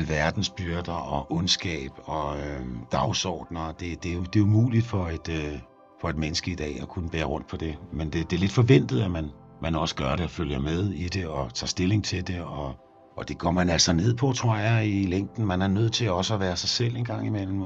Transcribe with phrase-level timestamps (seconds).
[0.00, 3.72] alverdens byrder og ondskab og øh, dagsordner.
[3.72, 5.58] Det, det, er jo, det er jo muligt for et, øh,
[6.00, 7.76] for et menneske i dag at kunne bære rundt på det.
[7.92, 9.30] Men det, det er lidt forventet, at man,
[9.62, 12.40] man også gør det og følger med i det og tager stilling til det.
[12.40, 12.74] Og,
[13.16, 15.46] og det går man altså ned på, tror jeg, i længden.
[15.46, 17.64] Man er nødt til også at være sig selv en gang imellem.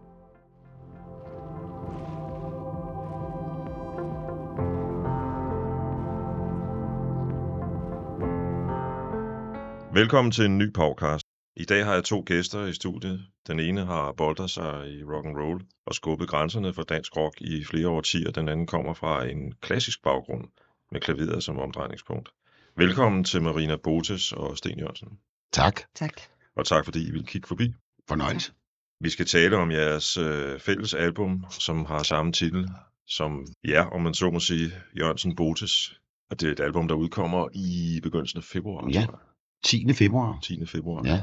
[9.95, 11.24] Velkommen til en ny podcast.
[11.57, 13.27] I dag har jeg to gæster i studiet.
[13.47, 17.41] Den ene har boldet sig i rock and roll og skubbet grænserne for dansk rock
[17.41, 18.31] i flere årtier.
[18.31, 20.45] Den anden kommer fra en klassisk baggrund
[20.93, 22.29] med klaveret som omdrejningspunkt.
[22.77, 25.09] Velkommen til Marina Botes og Sten Jørgensen.
[25.53, 25.81] Tak.
[25.95, 26.21] Tak.
[26.57, 27.75] Og tak fordi I vil kigge forbi.
[28.09, 28.53] Fornøjelse.
[29.01, 32.69] Vi skal tale om jeres øh, fælles album, som har samme titel
[33.07, 36.01] som ja, om man så må sige, Jørgensen Botes.
[36.31, 38.89] Og det er et album, der udkommer i begyndelsen af februar.
[38.89, 39.05] Ja.
[39.05, 39.35] tror jeg.
[39.65, 39.93] 10.
[39.93, 40.39] februar.
[40.43, 40.67] 10.
[40.67, 41.03] februar.
[41.07, 41.23] Ja.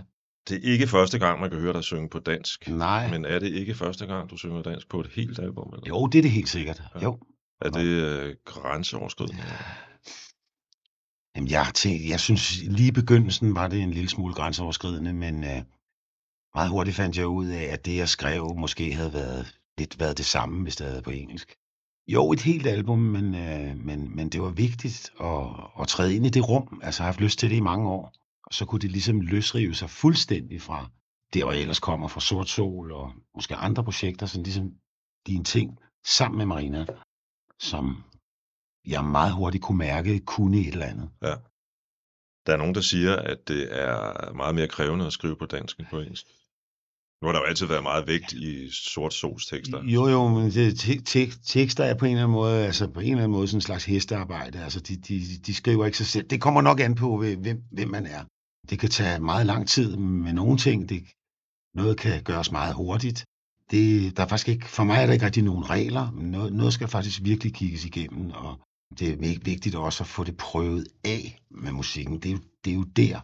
[0.49, 2.69] Det er ikke første gang, man kan høre dig synge på dansk.
[2.69, 3.09] Nej.
[3.09, 5.73] Men er det ikke første gang, du synger dansk på et helt album?
[5.73, 5.87] Eller?
[5.87, 6.81] Jo, det er det helt sikkert.
[6.95, 7.03] Ja.
[7.03, 7.19] Jo.
[7.61, 9.43] Er det øh, grænseoverskridende?
[11.35, 15.13] Jamen, jeg, har tænkt, jeg synes, lige i begyndelsen var det en lille smule grænseoverskridende,
[15.13, 15.61] men øh,
[16.55, 20.17] meget hurtigt fandt jeg ud af, at det, jeg skrev, måske havde været lidt været
[20.17, 21.55] det samme, hvis det havde været på engelsk.
[22.07, 25.47] Jo, et helt album, men, øh, men, men det var vigtigt at,
[25.81, 26.81] at træde ind i det rum.
[26.83, 28.13] Altså, jeg har haft lyst til det i mange år.
[28.51, 30.89] Og så kunne det ligesom løsrive sig fuldstændig fra
[31.33, 34.67] der, hvor jeg ellers kommer fra Sort Sol og måske andre projekter, sådan ligesom
[35.27, 36.85] dine ting sammen med Marina,
[37.59, 38.03] som
[38.87, 41.09] jeg meget hurtigt kunne mærke kunne et eller andet.
[42.45, 45.79] Der er nogen, der siger, at det er meget mere krævende at skrive på dansk
[45.79, 46.25] end på engelsk.
[47.21, 49.83] Nu har der jo altid været meget vægt i sort sols tekster.
[49.83, 52.99] Jo, jo, men det, te- te- tekster er på en eller anden måde, altså på
[52.99, 54.63] en eller anden måde sådan en slags hestearbejde.
[54.63, 56.27] Altså de, de, de skriver ikke sig selv.
[56.27, 58.23] Det kommer nok an på, hvem, hvem man er.
[58.71, 60.89] Det kan tage meget lang tid med nogle ting.
[60.89, 60.99] Det,
[61.75, 63.25] noget kan gøres meget hurtigt.
[63.71, 66.11] Det, der er faktisk ikke, for mig er der ikke rigtig nogen regler.
[66.11, 68.59] men Noget, noget skal faktisk virkelig kigges igennem, og
[68.99, 72.19] det er vig- vigtigt også at få det prøvet af med musikken.
[72.21, 73.19] Det er, jo, det er jo der,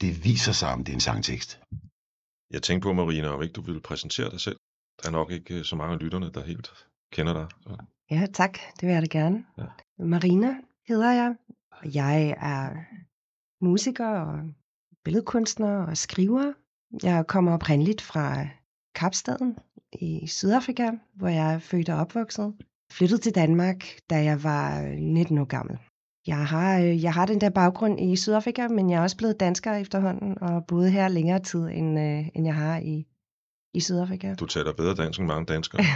[0.00, 1.60] det viser sig, om det er en sangtekst.
[2.54, 4.56] Jeg tænkte på, Marina, om ikke du ville præsentere dig selv.
[5.02, 6.68] Der er nok ikke øh, så mange af lytterne, der helt
[7.12, 7.46] kender dig.
[7.60, 7.76] Så.
[8.10, 8.52] Ja, tak.
[8.80, 9.44] Det vil jeg da gerne.
[9.58, 9.64] Ja.
[10.04, 10.50] Marina
[10.88, 11.36] hedder jeg.
[11.70, 12.64] og Jeg er
[13.64, 14.38] musiker og
[15.06, 16.52] billedkunstner og skriver.
[17.02, 18.46] Jeg kommer oprindeligt fra
[18.94, 19.56] Kapstaden
[19.92, 22.54] i Sydafrika, hvor jeg er født og opvokset.
[22.92, 25.78] Flyttede til Danmark, da jeg var 19 år gammel.
[26.26, 29.40] Jeg har, øh, jeg har den der baggrund i Sydafrika, men jeg er også blevet
[29.40, 33.06] dansker efterhånden og boet her længere tid, end, øh, end jeg har i,
[33.74, 34.34] i Sydafrika.
[34.34, 35.82] Du taler bedre dansk end mange danskere.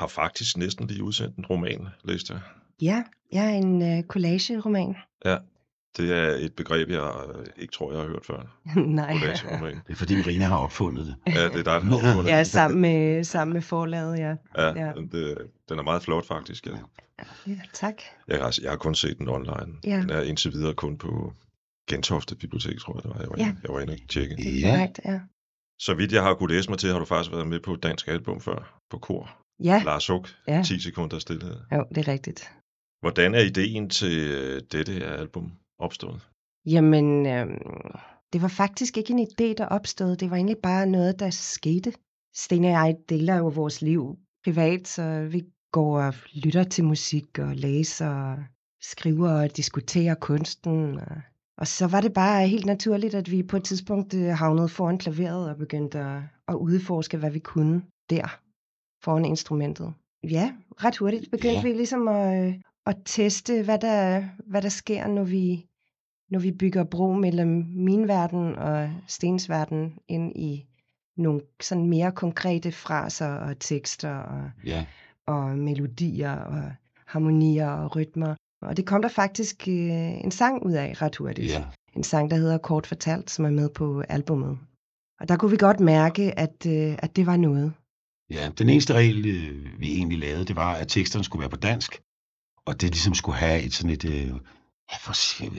[0.00, 2.42] har faktisk næsten lige udsendt en roman, læste jeg.
[2.82, 3.02] Ja,
[3.32, 4.96] jeg er en øh, collage-roman.
[5.24, 5.36] Ja,
[5.96, 8.60] det er et begreb, jeg øh, ikke tror, jeg har hørt før.
[9.00, 9.12] Nej.
[9.86, 11.16] Det er fordi Marina har opfundet det.
[11.34, 12.30] Ja, det er dig, der har opfundet det.
[12.30, 14.34] Ja, sammen med, sammen med forlaget, ja.
[14.58, 14.92] Ja, Ja.
[14.92, 15.38] Den, det,
[15.68, 16.66] den er meget flot faktisk.
[16.66, 16.72] Ja.
[17.46, 17.94] ja tak.
[18.28, 19.74] Jeg, har, jeg har kun set den online.
[19.84, 19.96] Ja.
[20.00, 21.32] Den er indtil videre kun på
[21.90, 23.20] Gentofte Bibliotek, tror jeg det var.
[23.20, 23.48] Jeg var, Ja.
[23.48, 24.36] inde, jeg var inde og tjekke.
[24.36, 24.88] Det Ja.
[25.04, 25.20] ja.
[25.80, 27.82] Så vidt jeg har kunnet læse mig til, har du faktisk været med på et
[27.82, 29.30] dansk album før, på kor.
[29.64, 30.62] Ja, Lars Hug, Ja.
[30.66, 31.56] 10 sekunder stillhed.
[31.72, 32.50] jo, det er rigtigt.
[33.00, 36.28] Hvordan er ideen til øh, dette album opstået?
[36.66, 37.90] Jamen, øhm,
[38.32, 40.16] det var faktisk ikke en idé, der opstod.
[40.16, 41.92] Det var egentlig bare noget, der skete.
[42.34, 47.38] Sten og jeg deler jo vores liv privat, så vi går og lytter til musik
[47.38, 48.36] og læser og
[48.82, 50.98] skriver og diskuterer kunsten.
[50.98, 51.16] Og,
[51.58, 54.98] og så var det bare helt naturligt, at vi på et tidspunkt øh, havnede foran
[54.98, 58.38] klaveret og begyndte at, at udforske, hvad vi kunne der
[59.04, 59.94] foran instrumentet.
[60.24, 60.52] Ja,
[60.84, 61.62] ret hurtigt begyndte Ja.
[61.62, 62.54] vi ligesom at, øh,
[62.86, 65.66] at teste, hvad der, hvad der sker, når vi,
[66.30, 70.66] når vi bygger bro mellem min verden og Stens verden ind i
[71.16, 74.86] nogle sådan mere konkrete fraser og tekster og, Ja.
[75.26, 76.72] og melodier og
[77.06, 78.34] harmonier og rytmer.
[78.62, 81.52] Og det kom der faktisk øh, en sang ud af ret hurtigt.
[81.52, 81.64] Ja.
[81.96, 84.58] En sang, der hedder Kort Fortalt, som er med på albummet.
[85.20, 87.72] Og der kunne vi godt mærke, at, øh, at det var noget.
[88.30, 91.56] Ja, den eneste regel, øh, vi egentlig lavede, det var, at teksterne skulle være på
[91.56, 92.00] dansk,
[92.64, 94.32] og det ligesom skulle have et sådan et, øh,
[95.04, 95.12] for,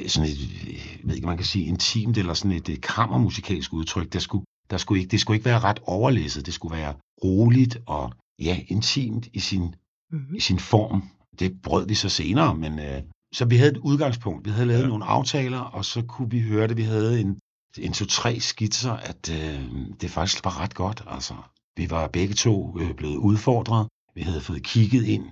[0.07, 3.73] sådan et, øh, jeg ved ikke, man kan sige, intimt, eller sådan et øh, kammermusikalsk
[3.73, 4.13] udtryk.
[4.13, 6.93] Der skulle, der skulle ikke, det skulle ikke være ret overlæsset, det skulle være
[7.23, 9.75] roligt og ja, intimt i sin,
[10.11, 10.35] Mm-hmm.
[10.35, 11.09] i sin form.
[11.39, 13.03] Det brød vi så senere, men øh,
[13.33, 14.45] så vi havde et udgangspunkt.
[14.45, 14.87] Vi havde lavet ja.
[14.87, 16.77] nogle aftaler, og så kunne vi høre det.
[16.77, 17.39] Vi havde en,
[17.77, 19.71] en to-tre skitser, at øh,
[20.01, 21.03] det faktisk var ret godt.
[21.07, 21.33] Altså,
[21.77, 23.87] vi var begge to øh, blevet udfordret.
[24.15, 25.25] Vi havde fået kigget ind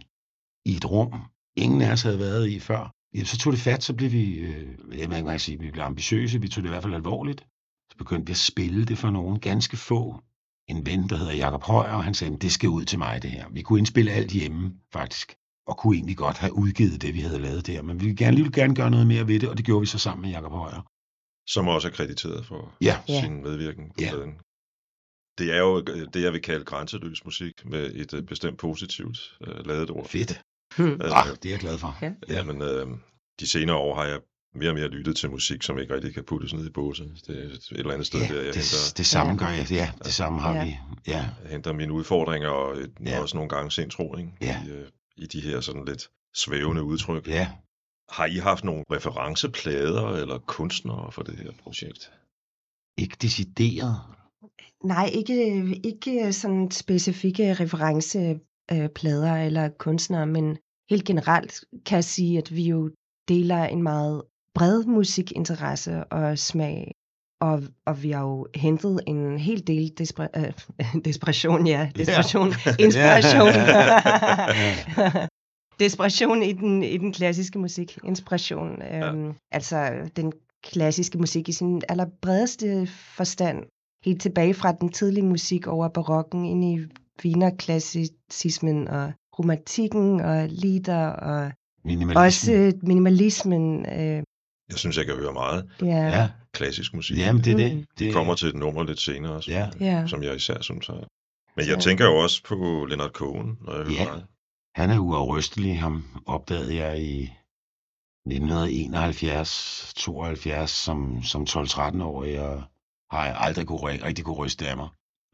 [0.66, 1.14] i et rum,
[1.56, 2.92] ingen af os havde været i før.
[3.18, 6.42] Ja, så tog det fat, så blev vi, øh, man kan sige, vi blev ambitiøse,
[6.42, 7.42] vi tog det i hvert fald alvorligt.
[7.92, 10.22] Så begyndte vi at spille det for nogen ganske få.
[10.70, 13.32] En ven, der hedder Jakob Højer, og han sagde, det skal ud til mig det
[13.32, 13.50] her.
[13.50, 15.36] Vi kunne indspille alt hjemme, faktisk.
[15.68, 17.82] Og kunne egentlig godt have udgivet det, vi havde lavet der.
[17.82, 19.86] Men vi ville gerne, lige gerne gøre noget mere ved det, og det gjorde vi
[19.86, 20.82] så sammen med Jakob Højer.
[21.50, 22.96] Som også er krediteret for Ja.
[23.10, 23.22] Ja.
[23.22, 24.10] sin medvirken på Ja.
[24.10, 24.34] pladen.
[25.40, 29.38] Det er jo øh, det, jeg vil kalde grænseløs musik, med et øh, bestemt positivt
[29.48, 30.08] øh, lavet ord.
[30.08, 30.42] Fedt.
[30.78, 30.92] Hmm.
[31.04, 31.98] Øh, Ah, det er jeg glad for.
[32.02, 32.12] Ja.
[32.30, 32.88] Ja, men øh,
[33.40, 34.20] de senere år har jeg
[34.56, 37.04] mere og mere lyttet til musik, som ikke rigtig kan puttes ned i båse.
[37.28, 39.72] Det er et eller andet sted, Ja, der jeg det, henter, det samme gør jeg.
[39.72, 40.66] Ja, det samme har Ja.
[40.66, 40.78] vi.
[41.08, 43.20] Ja, jeg henter mine udfordringer og et, Ja.
[43.22, 44.32] også nogle gange sindsro ikke?
[44.42, 44.64] Ja.
[44.68, 44.88] I, øh,
[45.18, 47.28] i de her sådan lidt svævende udtryk.
[47.28, 47.50] ja.
[48.10, 52.12] Har I haft nogle referenceplader eller kunstnere for det her projekt?
[52.98, 53.96] Ikke decideret.
[54.84, 60.58] Nej, ikke, ikke sådan specifikke referenceplader eller kunstnere, men
[60.90, 62.90] helt generelt kan jeg sige, at vi jo
[63.28, 64.24] deler en meget
[64.54, 66.92] bred musikinteresse og smag,
[67.42, 70.54] og, og vi har jo hentet en hel del despre- øh,
[71.06, 72.48] desperation, ja, desperation,
[72.86, 73.48] inspiration.
[75.80, 77.98] desperation i den, i den klassiske musik.
[78.04, 78.82] Inspiration.
[78.82, 80.34] Øhm, Altså den
[80.64, 83.64] klassiske musik i sin allerbredeste forstand.
[84.06, 86.86] Helt tilbage fra den tidlige musik over barokken ind i
[87.24, 91.52] Wienerklassicismen og romantikken og lieder og
[91.86, 92.20] Minimalisme.
[92.22, 93.86] også minimalismen.
[93.86, 94.24] Øh,
[94.70, 95.88] Jeg synes, jeg kan høre meget ja.
[96.08, 97.18] Ja, klassisk musik.
[97.18, 97.58] jamen det er Mm.
[97.78, 97.88] det.
[98.00, 99.70] Vi det kommer til et nummer lidt senere, også, Ja.
[99.80, 100.08] ja.
[100.08, 101.08] som jeg især synes er.
[101.56, 104.22] Men jeg tænker jo også på Leonard Cohen, når jeg hører Ja.
[104.76, 105.80] Han er uafrystelig.
[105.80, 107.30] Ham opdagede jeg i
[108.26, 112.64] 1971, 72 som, som 12-13-årig, og
[113.12, 114.90] har jeg aldrig kunne, rigtig kunne ryste af mig.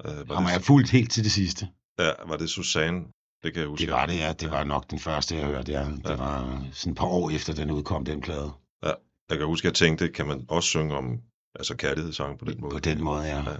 [0.06, 1.68] Øh, var, Ham har jeg fulgt helt til det sidste.
[2.00, 3.00] ja, var det Susanne?
[3.44, 3.86] Det kan jeg huske.
[3.86, 4.34] Det var det, ja.
[4.34, 5.72] Det var nok den første, jeg hørte.
[5.72, 5.80] Ja.
[5.82, 5.86] Ja.
[5.86, 8.52] Det var sådan et par år efter, den udkom, den plade.
[9.30, 11.20] Jeg kan huske, at jeg tænkte, kan man også synge om
[11.56, 12.72] altså kærlighedssange på den måde?
[12.74, 13.38] På den måde, ja.
[13.52, 13.56] Ja.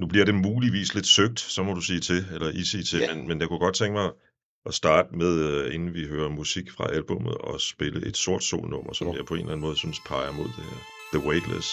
[0.00, 2.98] Nu bliver det muligvis lidt søgt, så må du sige til, eller I sige til,
[2.98, 3.14] Ja.
[3.14, 4.10] men, men jeg kunne godt tænke mig
[4.66, 8.92] at starte med, øh, inden vi hører musik fra albummet, og spille et sort solnummer,
[8.92, 9.12] som Ja.
[9.12, 10.78] jeg på en eller anden måde synes peger mod det her.
[11.18, 11.68] The Weightless.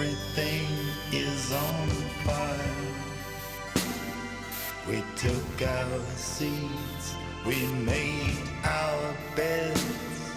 [0.00, 0.68] Everything
[1.12, 1.88] is on
[2.24, 2.94] fire.
[4.88, 10.32] We took our seats, we made our beds,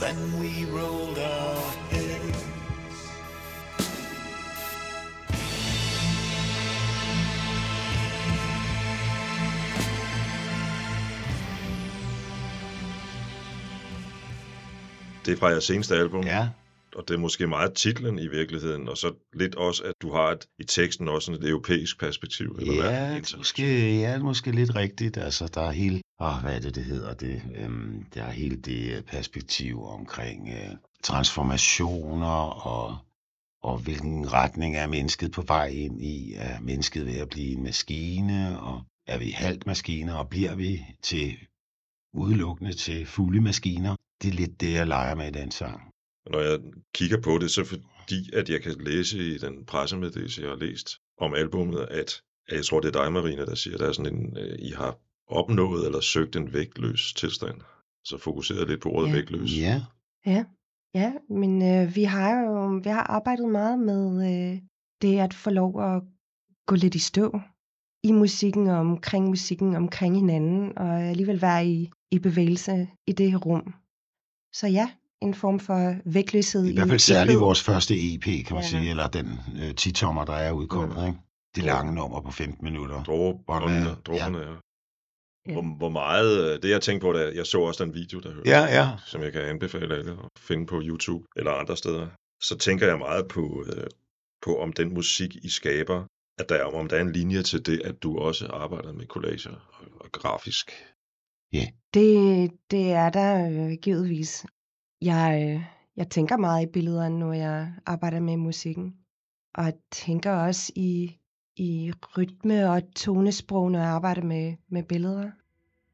[0.00, 2.44] then we rolled our heads.
[15.24, 16.48] Det er fra jeres seneste album, Ja,
[16.96, 20.30] og det er måske meget titlen i virkeligheden, og så lidt også, at du har
[20.30, 22.56] et, i teksten også et europæisk perspektiv.
[22.60, 22.90] Eller hvad?
[22.90, 23.38] ja, det er Internationalt.
[23.38, 25.16] måske, ja, det måske lidt rigtigt.
[25.16, 27.42] Altså, der er hele, åh, hvad er det, det hedder det?
[27.56, 32.98] Øhm, der er hele det øh, perspektiv omkring øh, transformationer og,
[33.62, 36.34] og hvilken retning er mennesket på vej ind i.
[36.36, 40.84] Er mennesket ved at blive en maskine, og er vi halvt maskiner, og bliver vi
[41.02, 41.36] til
[42.14, 43.96] udelukkende til fulde maskiner?
[44.22, 45.91] Det er lidt det, jeg leger med i den sang.
[46.30, 46.60] Når jeg
[46.94, 50.88] kigger på det, så fordi, at jeg kan læse i den pressemeddelelse, jeg har læst
[51.18, 53.92] om albummet, at, at jeg tror, det er dig, Marina, der siger, at der er
[53.92, 57.60] sådan en, øh, I har opnået eller søgt en vægtløs tilstand.
[58.04, 59.12] Så fokuseret lidt på ordet Ja.
[59.14, 59.58] vægtløs.
[59.58, 59.82] Ja,
[60.94, 64.60] Ja, men øh, vi har jo vi har arbejdet meget med øh,
[65.02, 66.02] det at få lov at
[66.66, 67.40] gå lidt i stå
[68.04, 73.30] i musikken og omkring musikken, omkring hinanden, og alligevel være i, i bevægelse i det
[73.30, 73.74] her rum.
[74.52, 74.90] Så ja,
[75.22, 76.64] en form for vægtløshed.
[76.66, 78.68] i hvert fald særligt vores første EP, kan man Ja.
[78.68, 79.26] sige, eller den
[79.56, 81.06] øh, 10-tommer, der er udkommet.
[81.06, 81.18] Ikke?
[81.56, 83.02] Det lange nummer på 15 minutter.
[83.04, 83.94] Dråberne, Ja.
[84.06, 84.54] dråberne, ja.
[85.46, 85.52] Ja.
[85.52, 88.32] Hvor, hvor meget, øh, det jeg tænkte på, da jeg så også den video, der
[88.34, 88.88] hørte, Ja, ja.
[89.06, 92.06] som jeg kan anbefale alle at finde på YouTube eller andre steder,
[92.42, 93.86] så tænker jeg meget på, øh,
[94.42, 96.04] på om den musik, I skaber,
[96.38, 99.06] at der, er- om der er en linje til det, at du også arbejder med
[99.06, 100.70] collager og, og grafisk.
[101.94, 104.46] Det, det er der øh, givetvis.
[105.04, 105.64] Jeg, øh,
[105.96, 108.94] jeg tænker meget i billeder, når jeg arbejder med musikken.
[109.54, 111.18] Og jeg tænker også i,
[111.56, 115.30] i rytme og tonesprog, når jeg arbejder med, med billeder.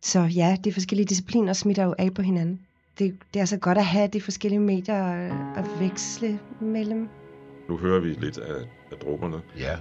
[0.03, 2.61] Så ja, de forskellige discipliner smitter jo af på hinanden.
[2.99, 7.09] Det, det er så godt at have de forskellige medier at, at veksle mellem.
[7.69, 8.63] Nu hører vi lidt af,
[8.93, 9.43] af dråberne.
[9.59, 9.77] Ja.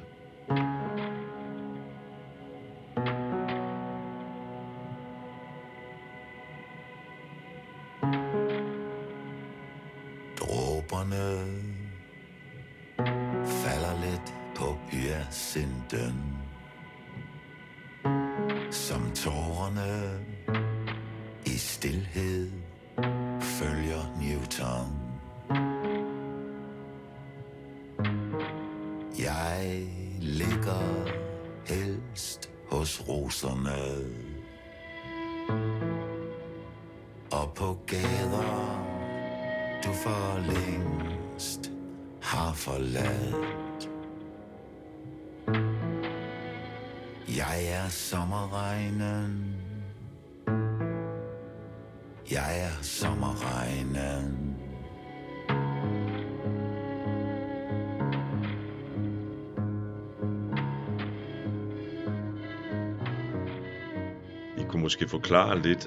[64.87, 65.83] Måske forklare lidt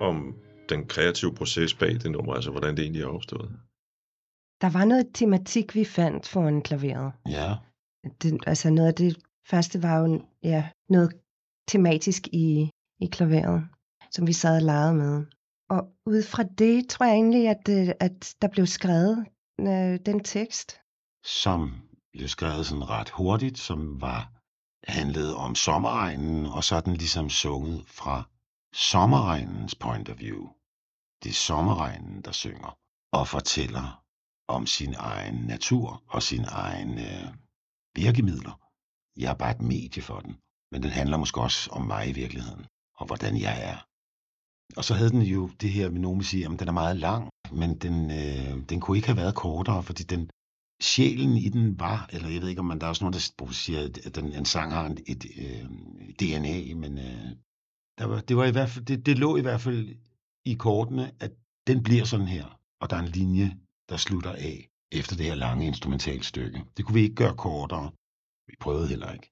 [0.00, 0.16] om
[0.68, 3.50] den kreative proces bag det nummer, altså hvordan det egentlig er opstået.
[4.62, 7.12] Der var noget tematik, vi fandt foran klaveret.
[7.28, 7.50] Ja.
[8.22, 9.16] det, altså noget af det
[9.50, 11.10] første var jo ja, noget
[11.68, 12.70] tematisk i,
[13.00, 13.60] i klaveret,
[14.10, 15.26] som vi sad og legede med.
[15.70, 19.26] Og ud fra det tror jeg egentlig, at, øh, at der blev skrevet
[19.60, 20.80] øh, den tekst.
[21.42, 21.60] Som
[22.12, 24.34] blev skrevet sådan ret hurtigt, som var
[24.88, 28.28] handlede om sommerregnen, og så er den ligesom sunget fra
[28.74, 30.48] sommerregnens point of view.
[31.22, 32.78] Det er sommerregnen, der synger
[33.12, 34.04] og fortæller
[34.48, 37.34] om sin egen natur og sin egen øh,
[37.94, 38.60] virkemidler.
[39.16, 40.36] Jeg er bare et medie for den,
[40.72, 42.66] men den handler måske også om mig i virkeligheden,
[42.96, 43.78] og hvordan jeg er.
[44.76, 46.96] Og så havde den jo det her, med nogen siger, sige, at den er meget
[46.96, 50.30] lang, men den, øh, den kunne ikke have været kortere, fordi den,
[50.82, 53.52] sjælen i den var, eller jeg ved ikke, om man der er også nogen, der
[53.52, 55.64] siger, at den, en sang har en, et øh,
[56.20, 57.30] DNA, men øh,
[57.98, 59.96] der var, det var i hvert fald, det, det lå i hvert fald
[60.44, 61.32] i kortene, at
[61.66, 63.56] den bliver sådan her, og der er en linje,
[63.88, 66.64] der slutter af efter det her lange instrumentalstykke.
[66.76, 67.90] Det kunne vi ikke gøre kortere.
[68.46, 69.30] Vi prøvede heller ikke.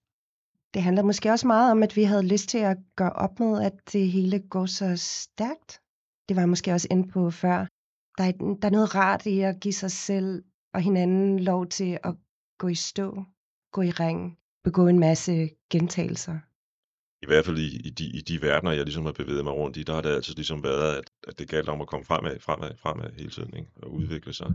[0.75, 3.63] Det handler måske også meget om, at vi havde lyst til at gøre op med,
[3.63, 5.81] at det hele går så stærkt.
[6.29, 7.67] Det var jeg måske også inde på før.
[8.19, 11.99] Der er, der er noget rart i at give sig selv og hinanden lov til
[12.05, 12.15] at
[12.59, 13.25] gå i stå,
[13.73, 16.39] gå i ring, begå en masse gentagelser.
[17.23, 19.77] I hvert fald i, i, de, i de verdener, jeg ligesom har bevæget mig rundt
[19.77, 22.41] i, der har det altid ligesom været, at, at det galt om at komme fremad,
[22.41, 23.69] fremad, fremad hele tiden, ikke?
[23.83, 24.53] og udvikle sig.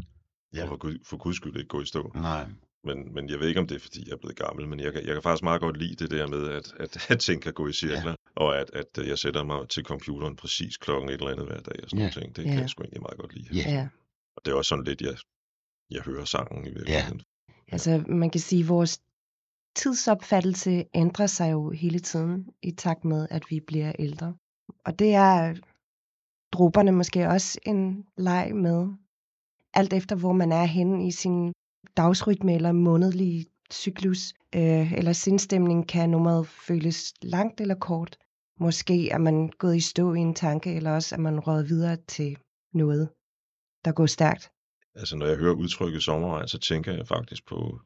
[0.53, 0.61] Ja.
[0.63, 2.11] Og for, gud, for guds skyld ikke gå i stå.
[2.15, 2.45] Nej.
[2.83, 4.93] Men, men jeg ved ikke, om det er, fordi jeg er blevet gammel, men jeg,
[4.93, 7.53] kan- jeg kan faktisk meget godt lide det der med, at, at, at ting kan
[7.53, 8.15] gå i cirkler, ja.
[8.35, 11.83] og at, at jeg sætter mig til computeren præcis klokken et eller andet hver dag
[11.83, 12.05] og sådan Ja.
[12.15, 12.21] ja.
[12.21, 12.35] ting.
[12.35, 12.49] Det Ja.
[12.49, 13.47] kan jeg sgu egentlig meget godt lide.
[13.53, 13.71] Ja.
[13.71, 13.87] Ja.
[14.35, 15.15] Og det er også sådan lidt, jeg,
[15.91, 17.21] jeg hører sangen i virkeligheden.
[17.71, 18.99] Altså, man kan sige, at vores
[19.77, 24.35] tidsopfattelse ændrer sig jo hele tiden i takt med, at vi bliver ældre.
[24.85, 25.55] Og det er
[26.51, 28.87] dråberne måske også en leg med.
[29.73, 31.53] Alt efter, hvor man er henne i sin
[31.97, 38.17] dagsrytme eller månedlige cyklus øh, eller sindstemning, kan nummeret føles langt eller kort.
[38.59, 41.97] Måske er man gået i stå i en tanke, eller også er man røget videre
[42.07, 42.37] til
[42.73, 43.09] noget,
[43.85, 44.51] der går stærkt.
[44.95, 47.79] Altså, når jeg hører udtrykket sommerregn, så tænker jeg faktisk på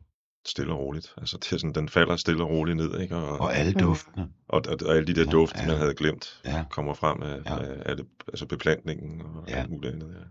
[0.48, 1.14] stille og roligt.
[1.18, 3.16] Altså, det er sådan, den falder stille og roligt ned, ikke?
[3.16, 3.80] Og, Og alle Mm.
[3.80, 4.30] duftene.
[4.48, 5.68] og, og, og alle de der Ja, dufte, ja.
[5.68, 6.64] man havde glemt, Ja.
[6.70, 7.58] kommer frem af, Ja.
[7.60, 9.56] af, af det, altså beplantningen og Ja.
[9.56, 10.08] alt muligt andet.
[10.20, 10.24] Ja.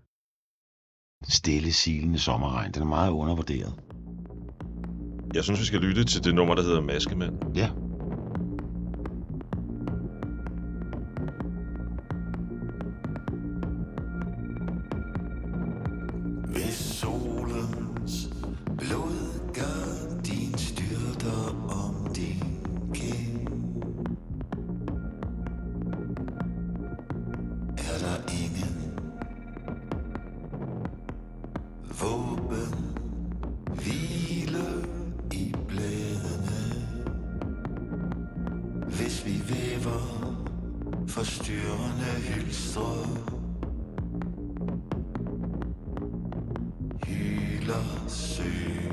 [1.29, 2.73] Stille, silende sommerregn.
[2.73, 3.75] Den er meget undervurderet.
[5.35, 7.57] Jeg synes, vi skal lytte til det nummer, der hedder Maskemand.
[7.57, 7.71] Ja.
[39.11, 40.01] Hvis vi væver
[41.09, 43.07] forstyrrende hylstre
[47.07, 48.90] hyler søger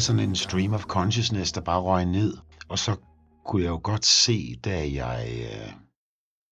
[0.00, 2.36] meget sådan en stream of consciousness, der bare røg ned.
[2.68, 2.96] Og så
[3.46, 5.72] kunne jeg jo godt se, da jeg øh,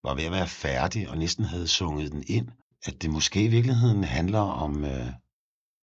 [0.04, 2.48] var ved at være færdig og næsten havde sunget den ind,
[2.86, 5.12] at det måske i virkeligheden handler om øh,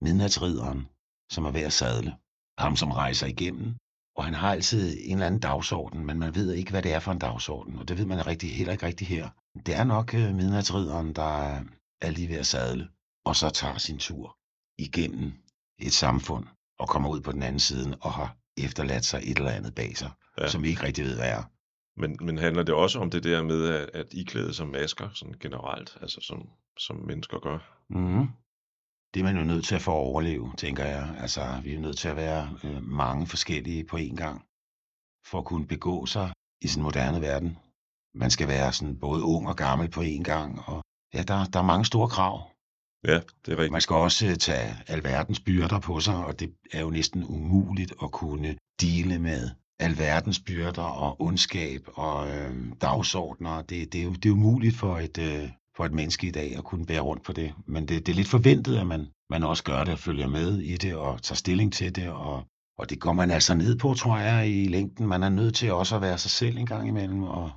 [0.02, 0.88] midnatsrideren,
[1.32, 2.16] som er ved at sadle.
[2.58, 3.76] Ham, som rejser igennem.
[4.18, 7.00] Og han har altid en eller anden dagsorden, men man ved ikke, hvad det er
[7.00, 7.80] for en dagsorden.
[7.80, 9.30] Og det ved man rigtig, heller ikke rigtig her.
[9.66, 11.64] Det er nok øh, midnatsrideren, der
[12.02, 12.88] er lige ved at sadle,
[13.26, 14.38] og så tager sin tur
[14.78, 15.34] igennem
[15.80, 16.46] et samfund
[16.80, 19.98] og kommer ud på den anden side og har efterladt sig et eller andet bag
[19.98, 20.48] sig, Ja.
[20.48, 21.44] som vi ikke rigtig ved, hvad er.
[21.98, 25.36] Men, men handler det også om det der med at, at iklæde sig masker sådan
[25.40, 27.58] generelt, altså som, som mennesker gør?
[27.90, 28.28] Mm-hmm.
[29.14, 31.16] Det er man jo nødt til at få at overleve, tænker jeg.
[31.20, 34.46] Altså, vi er nødt til at være øh, mange forskellige på én gang,
[35.30, 37.58] for at kunne begå sig i sådan en moderne verden.
[38.14, 41.60] Man skal være sådan både ung og gammel på én gang, og ja, der, der
[41.60, 42.50] er mange store krav.
[43.08, 43.72] Ja, det er rigtigt.
[43.72, 47.94] Man skal også øh, tage alverdens byrder på sig, og det er jo næsten umuligt
[48.04, 53.62] at kunne dele med alverdens byrder og ondskab og øh, dagsordner.
[53.62, 56.58] Det, det, er jo, det er umuligt for et, øh, for et menneske i dag
[56.58, 57.54] at kunne bære rundt på det.
[57.68, 60.60] Men det, det er lidt forventet, at man, man også gør det og følger med
[60.60, 62.10] i det og tager stilling til det.
[62.10, 62.44] Og,
[62.78, 65.08] og det går man altså ned på, tror jeg, i længden.
[65.08, 67.52] Man er nødt til også at være sig selv en gang imellem og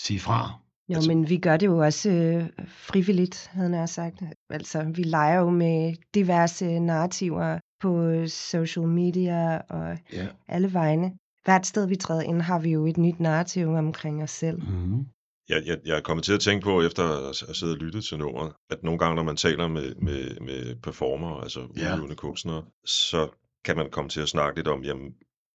[0.00, 0.60] sige fra.
[0.90, 4.22] Jo, Altså- men vi gør det jo også øh, frivilligt, havde jeg sagt.
[4.50, 10.26] Altså, vi leger jo med diverse narrativer på øh, social media og Ja.
[10.48, 11.12] alle vegne.
[11.44, 14.62] Hvert sted, vi træder ind, har vi jo et nyt narrativ omkring os selv.
[14.62, 15.06] Mm-hmm.
[15.48, 18.00] Jeg, jeg, jeg er kommet til at tænke på, efter at, at sidde og lytte
[18.02, 21.94] til nummeret, at nogle gange, når man taler med, med, med performer, altså Ja.
[21.94, 23.28] udøvende kunstnere, så
[23.64, 25.10] kan man komme til at snakke lidt om, jamen,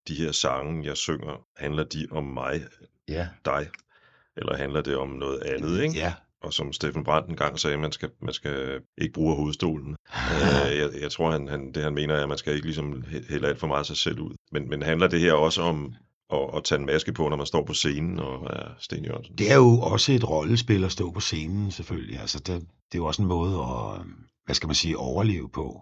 [0.07, 2.61] de her sange, jeg synger, handler de om mig,
[3.09, 3.27] Ja.
[3.45, 3.67] dig,
[4.37, 5.95] eller handler det om noget andet, ikke?
[5.95, 6.13] Ja.
[6.43, 9.95] Og som Steffen Brandt engang sagde, man skal, man skal ikke bruge hovedstolen.
[10.31, 13.03] Øh, jeg, jeg tror, han, han, det han mener er, at man skal ikke ligesom
[13.07, 14.35] hæ- hælde alt for meget af sig selv ud.
[14.51, 15.95] Men, men handler det her også om
[16.33, 19.35] at, at tage en maske på, når man står på scenen og er Sten Jørgensen?
[19.37, 22.19] Det er jo også et rollespil at stå på scenen, selvfølgelig.
[22.19, 24.05] Altså, det, det er jo også en måde at, øh,
[24.45, 25.81] hvad skal man sige, overleve på.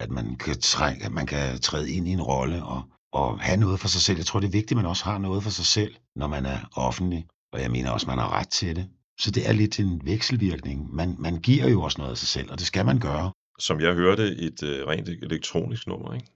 [0.00, 3.60] At man kan, trænge, at man kan træde ind i en rolle og, og have
[3.60, 4.16] noget for sig selv.
[4.16, 6.46] Jeg tror, det er vigtigt, at man også har noget for sig selv, når man
[6.46, 7.26] er offentlig.
[7.52, 8.88] Og jeg mener også, man har ret til det.
[9.20, 10.94] Så det er lidt en vekselvirkning.
[10.94, 13.32] Man, man giver jo også noget af sig selv, og det skal man gøre.
[13.58, 16.26] Som jeg hørte, et øh, rent elektronisk nummer, ikke?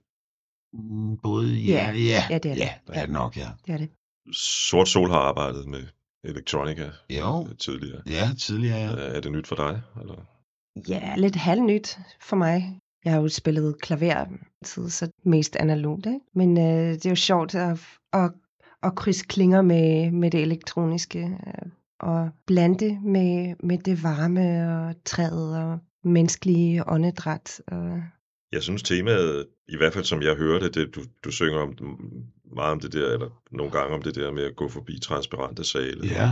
[0.73, 1.91] Mm, Både ja, Ja.
[1.91, 2.61] ja, Ja, det er det.
[2.61, 3.49] ja, det er det nok, ja.
[3.65, 3.89] Det er det.
[4.35, 5.83] Sort Sol har arbejdet med
[6.23, 8.01] elektronika Jo, øh, tidligere.
[8.07, 9.15] ja, tidligere, ja.
[9.15, 9.81] Er det nyt for dig?
[10.01, 10.15] Eller?
[10.89, 12.79] Ja, lidt halvnyt for mig.
[13.05, 14.25] Jeg har jo spillet klaver
[14.65, 16.19] tid, så mest analogt, ikke?
[16.35, 17.79] Men øh, det er jo sjovt at,
[18.13, 18.31] at,
[18.83, 24.69] at krydse klinger med, med det elektroniske, øh, og blande det med, med det varme
[24.79, 27.61] og træet og menneskelige åndedræt.
[27.67, 28.01] Og,
[28.51, 31.73] Jeg synes temaet, i hvert fald som jeg hørte det, du, du synger om
[32.55, 35.63] meget om det der, eller nogle gange om det der med at gå forbi transparente
[35.63, 36.29] sale, Ja,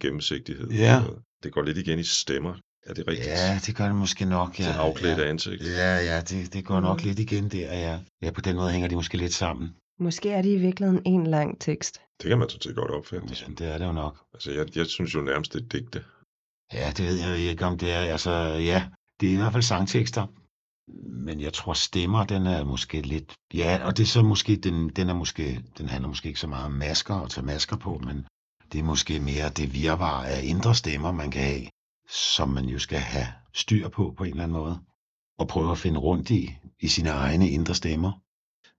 [0.00, 0.68] gennemsigtighed.
[0.70, 1.02] Ja.
[1.08, 1.18] og.
[1.42, 2.54] Det går lidt igen i stemmer.
[2.86, 3.28] Er det rigtigt?
[3.28, 4.64] ja, det gør det måske nok, ja.
[4.64, 5.28] Til afklædte ja.
[5.28, 5.62] ansigt.
[5.62, 7.06] Ja, ja, det, det går nok Mm.
[7.06, 7.98] lidt igen der, ja.
[8.22, 9.70] Ja, på den måde hænger de måske lidt sammen.
[9.98, 12.00] Måske er det i virkeligheden en lang tekst.
[12.22, 13.26] Det kan man sådan set godt opfatte.
[13.28, 13.56] Ja, som.
[13.56, 14.24] det er det jo nok.
[14.34, 16.04] Altså, jeg, jeg synes jo nærmest, det er digte.
[16.72, 17.98] Ja, det ved jeg ikke, om det er.
[17.98, 18.30] Altså,
[18.70, 18.88] ja,
[19.20, 20.26] det er i hvert fald sangtekster.
[21.26, 23.34] Men jeg tror, stemmer, den er måske lidt...
[23.54, 26.46] Ja, og det er så måske, den, den er måske, den handler måske ikke så
[26.46, 28.26] meget om masker og tage masker på, men
[28.72, 31.66] det er måske mere det virvar af indre stemmer, man kan have,
[32.08, 34.78] som man jo skal have styr på på en eller anden måde.
[35.38, 38.12] Og prøve at finde rundt i, i sine egne indre stemmer.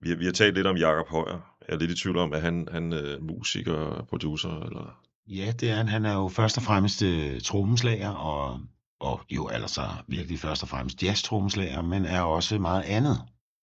[0.04, 1.38] Vi, har- vi har talt lidt om Jakob Højer.
[1.68, 5.00] Jeg er lidt i tvivl om, at han, han er musiker og producer, eller...
[5.28, 5.88] Ja, det er han.
[5.88, 8.60] Han er jo først og fremmest øh, trommeslager, og,
[9.00, 13.22] og jo altså virkelig først og fremmest jazz-trommeslager, men er også meget andet.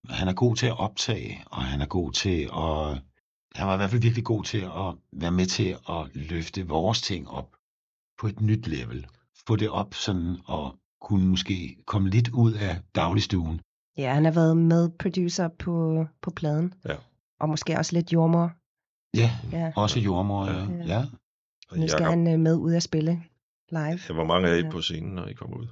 [0.10, 3.01] Han er god til at optage, og han er god til at...
[3.56, 7.01] Han var i hvert fald virkelig god til at være med til at løfte vores
[7.01, 7.49] ting op
[8.19, 9.06] på et nyt level.
[9.47, 13.62] Få det op sådan, og kunne måske komme lidt ud af dagligstuen.
[13.97, 16.73] Ja, han har været med producer på, på pladen.
[16.86, 16.95] Ja.
[17.39, 18.51] Og måske også lidt jordmor.
[19.17, 19.71] Ja, Ja.
[19.75, 20.54] også jordmor, ja.
[20.54, 20.86] Ja.
[20.86, 21.01] ja.
[21.75, 23.23] Nu skal Jakob, han øh, med ud at spille
[23.71, 23.99] live.
[24.13, 24.69] hvor mange er I Ja.
[24.69, 25.67] på scenen, når I kommer ud?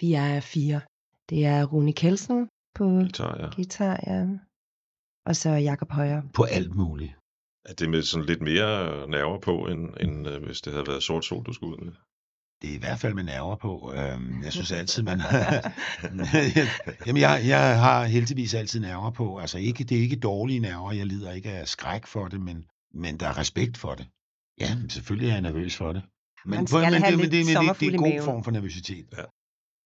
[0.00, 0.80] Vi er fire.
[1.30, 3.48] Det er Rune Kelsen på Guitar, ja.
[3.56, 4.28] guitar, ja.
[5.26, 6.22] Og så Jakob Højer.
[6.34, 7.12] På alt muligt.
[7.64, 11.02] Er det med sådan lidt mere nerver på, end, end øh, hvis det havde været
[11.02, 11.92] sort sol, du skulle ud med?
[12.62, 13.92] Det er i hvert fald med nerver på.
[13.96, 15.20] Øhm, jeg synes altid, man...
[17.06, 19.38] Jamen, jeg, jeg har heldigvis altid nerver på.
[19.38, 20.92] Altså, ikke, det er ikke dårlige nerver.
[20.92, 24.06] Jeg lider ikke af skræk for det, men, men der er respekt for det.
[24.60, 26.02] Ja, selvfølgelig er jeg nervøs for det.
[26.44, 28.24] Men, Man skal men, have det, men, det, men det, det er en god maven.
[28.24, 29.06] form for nervøsitet.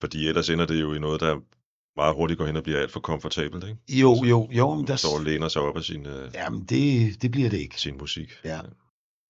[0.01, 1.41] Fordi ellers ender det jo i noget, der
[1.97, 4.01] meget hurtigt går hen og bliver alt for komfortabelt, ikke?
[4.01, 7.31] Jo, jo, jo, men Der og læner sig op af sin, øh, Jamen, det, det
[7.31, 7.81] bliver det ikke.
[7.81, 8.33] sin musik.
[8.45, 8.61] Ja.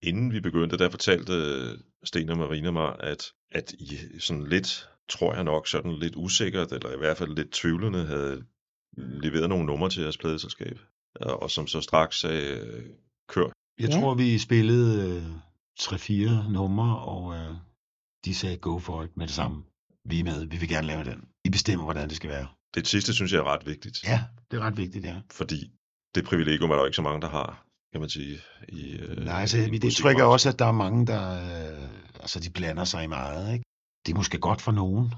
[0.01, 4.89] Inden vi begyndte, der fortalte øh, Sten og Marina mig, at, at I sådan lidt,
[5.09, 8.43] tror jeg nok, sådan lidt usikkert, eller i hvert fald lidt tvivlende, havde
[8.97, 10.79] leveret nogle numre til jeres pladeselskab,
[11.15, 12.85] og som så straks sagde, øh,
[13.29, 13.49] kør.
[13.79, 13.99] Jeg Ja.
[13.99, 15.23] tror, vi spillede øh,
[15.79, 17.55] tre-fire numre, og øh,
[18.25, 19.63] de sagde go for it med det samme.
[20.05, 21.27] Vi er med, vi vil gerne lave den.
[21.45, 22.47] I bestemmer, hvordan det skal være.
[22.75, 25.21] Det sidste synes jeg er ret vigtigt, Ja, det er ret vigtigt, ja.
[25.31, 25.71] fordi
[26.15, 28.37] det privilegium er der jo ikke så mange, der har, kan man sige.
[28.69, 31.89] I, øh, Nej, altså, i mit indtryk er også, at der er mange, der øh,
[32.19, 33.53] altså, de blander sig i meget.
[33.53, 33.65] Ikke?
[34.05, 35.13] Det er måske godt for nogen,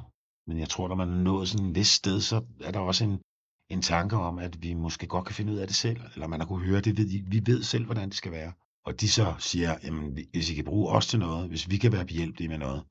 [0.48, 3.04] men jeg tror, når man er nået sådan et vist sted, så er der også
[3.04, 3.22] en,
[3.70, 6.40] en tanke om, at vi måske godt kan finde ud af det selv, eller man
[6.40, 8.54] har kunne høre det, ved, vi ved selv, hvordan det skal være.
[8.86, 11.92] Og de så siger, jamen, hvis I kan bruge os til noget, hvis vi kan
[11.92, 12.84] være behjælpelige med noget,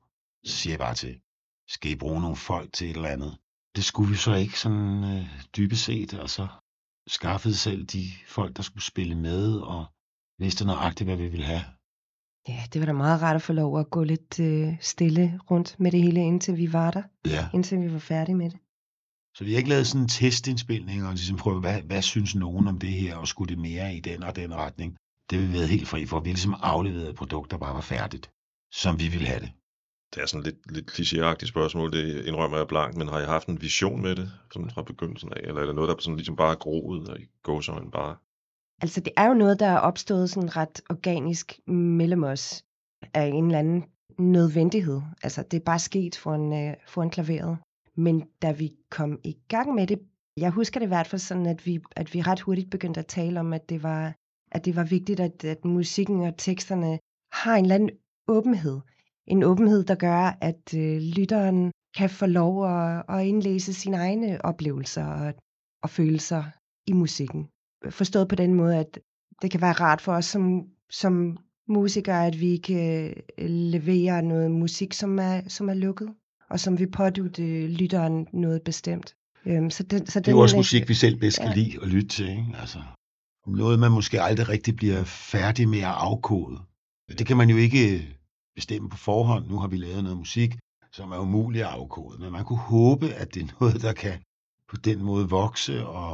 [0.45, 1.19] så siger jeg bare til,
[1.67, 3.37] skal I bruge nogle folk til et eller andet?
[3.75, 5.25] Det skulle vi så ikke sådan øh,
[5.57, 6.47] dybest set, og så
[7.17, 9.85] skaffede selv de folk, der skulle spille med, og
[10.39, 11.65] vidste nøjagtigt, hvad vi ville have.
[12.47, 15.79] Ja, det var da meget rart at få lov at gå lidt øh, stille rundt
[15.79, 17.03] med det hele, indtil vi var der.
[17.25, 17.49] Ja.
[17.53, 18.59] Indtil vi var færdige med det.
[19.37, 22.67] Så vi har ikke lavet sådan en testindspilning, og ligesom prøve, hvad, hvad synes nogen
[22.67, 24.97] om det her, og skulle det mere i den og den retning.
[25.29, 26.19] Det har vi været helt fri for.
[26.19, 28.31] Vi har ligesom afleveret et produkt, der bare var færdigt,
[28.81, 29.51] som vi ville have det.
[30.15, 33.47] Det er sådan lidt, lidt klichéagtigt spørgsmål, det indrømmer jeg blankt, men har I haft
[33.47, 36.35] en vision med det, sådan fra begyndelsen af, eller er det noget, der sådan ligesom
[36.35, 38.15] bare er groet, og I går bare?
[38.81, 42.63] Altså, det er jo noget, der er opstået sådan ret organisk mellem os
[43.13, 43.83] af en eller anden
[44.17, 45.01] nødvendighed.
[45.23, 47.57] Altså, det er bare sket foran, øh, foran klaveret.
[47.95, 49.99] Men da vi kom i gang med det,
[50.37, 53.07] jeg husker det i hvert fald sådan, at vi, at vi ret hurtigt begyndte at
[53.07, 54.13] tale om, at det var,
[54.51, 56.99] at det var vigtigt, at, at musikken og teksterne
[57.31, 57.89] har en eller anden
[58.27, 58.79] åbenhed.
[59.29, 64.45] En åbenhed, der gør, at øh, lytteren kan få lov at, at indlæse sine egne
[64.45, 65.33] oplevelser og,
[65.83, 66.43] og følelser
[66.87, 67.47] i musikken
[67.89, 68.99] forstået på den måde, at
[69.41, 71.37] det kan være rart for os som, som
[71.67, 76.09] musikere, at vi kan øh, levere noget musik, som er, som er lukket,
[76.49, 79.15] og som vi pådutte lytteren noget bestemt.
[79.45, 81.53] Øhm, så den, så Det er den, jo også musik, vi selv bedst kan ja.
[81.55, 82.29] lide at lytte til.
[82.29, 82.45] Ikke?
[82.59, 82.79] Altså,
[83.47, 86.57] noget, man måske aldrig rigtig bliver færdig med at afkode.
[87.17, 88.15] Det kan man jo ikke
[88.59, 89.43] bestemme på forhånd.
[89.51, 90.51] Nu har vi lavet noget musik,
[90.97, 92.15] som er umuligt at afkode.
[92.21, 94.17] Men man kunne håbe, at det er noget, der kan
[94.71, 96.11] på den måde vokse, og,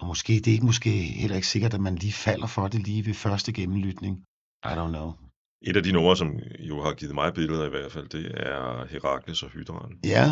[0.00, 2.80] og måske det er ikke måske heller ikke sikkert, at man lige falder for det
[2.88, 4.14] lige ved første gennemlytning.
[4.70, 5.08] I don't know.
[5.68, 6.28] Et af de numre, som
[6.70, 9.92] jo har givet mig billeder i hvert fald, det er Herakles og Hydran.
[10.04, 10.26] Ja,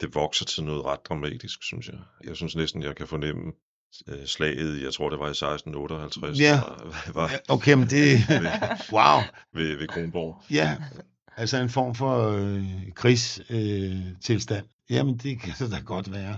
[0.00, 2.00] Det vokser til noget ret dramatisk, synes jeg.
[2.24, 3.52] Jeg synes næsten, jeg kan fornemme
[4.26, 6.60] slaget, i- jeg tror det var i 1658, Ja.
[6.60, 8.18] var, var okay, men det...
[8.92, 9.20] Wow.
[9.54, 10.42] ved, ved Kronborg.
[10.50, 10.76] Ja,
[11.36, 14.06] altså en form for øh, krigstilstand.
[14.10, 14.66] Øh, tilstand.
[14.90, 16.36] Jamen, det kan det da godt være.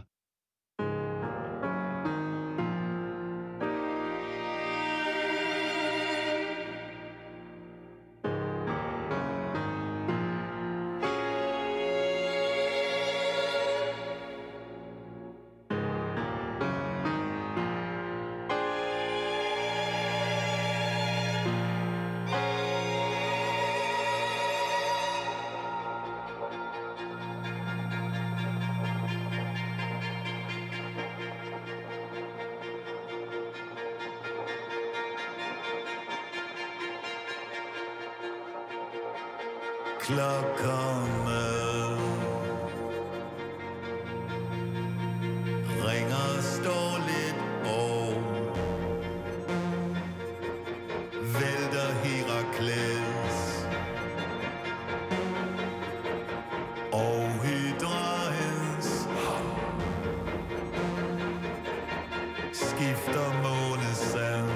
[62.76, 64.50] Skifter månesand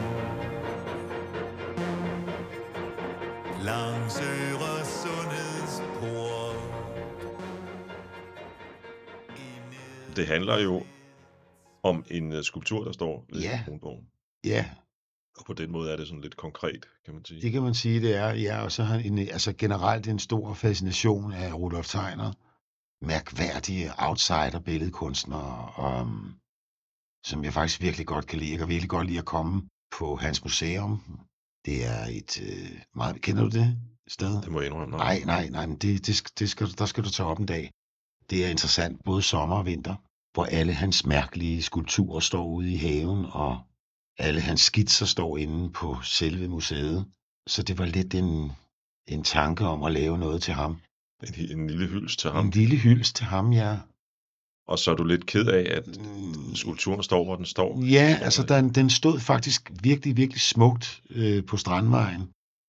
[3.64, 6.56] langs Øresundets port.
[10.16, 10.83] Det handler jo
[11.83, 13.62] om en øh, skulptur, der står ved Ja.
[13.64, 14.04] Kronborg.
[14.44, 14.64] Ja,
[15.38, 17.40] Og på den måde er det sådan lidt konkret, kan man sige.
[17.40, 18.30] Det kan man sige, det er.
[18.30, 22.33] Ja, og så har en, altså generelt en stor fascination af Rudolf Tegner.
[23.04, 26.35] Mærkværdige outsider-billedkunstnere, um,
[27.26, 28.50] som jeg faktisk virkelig godt kan lide.
[28.50, 31.20] Jeg kan virkelig godt lide at komme på hans museum.
[31.66, 33.22] Det er et øh, meget...
[33.22, 33.78] Kender du det
[34.09, 34.42] sted?
[34.42, 34.96] Det må jeg indrømme.
[34.96, 37.46] Nej, nej, nej, men det, det, det skal, du- der skal du tage op en
[37.46, 37.70] dag.
[38.30, 39.96] Det er interessant, både sommer og vinter,
[40.35, 43.61] hvor alle hans mærkelige skulpturer står ude i haven, og
[44.18, 47.06] alle hans skitser står inde på selve museet.
[47.48, 48.52] Så det var lidt en,
[49.09, 50.80] en tanke om at lave noget til ham.
[51.22, 52.50] En, en lille hyldest til En ham.
[52.50, 53.78] lille hyldest til ham, ja.
[54.70, 57.85] Og så er du lidt ked af, at Mm, skulpturen står, hvor den står.
[57.85, 62.22] Ja, altså den, den stod faktisk virkelig, virkelig smukt øh, på Strandvejen,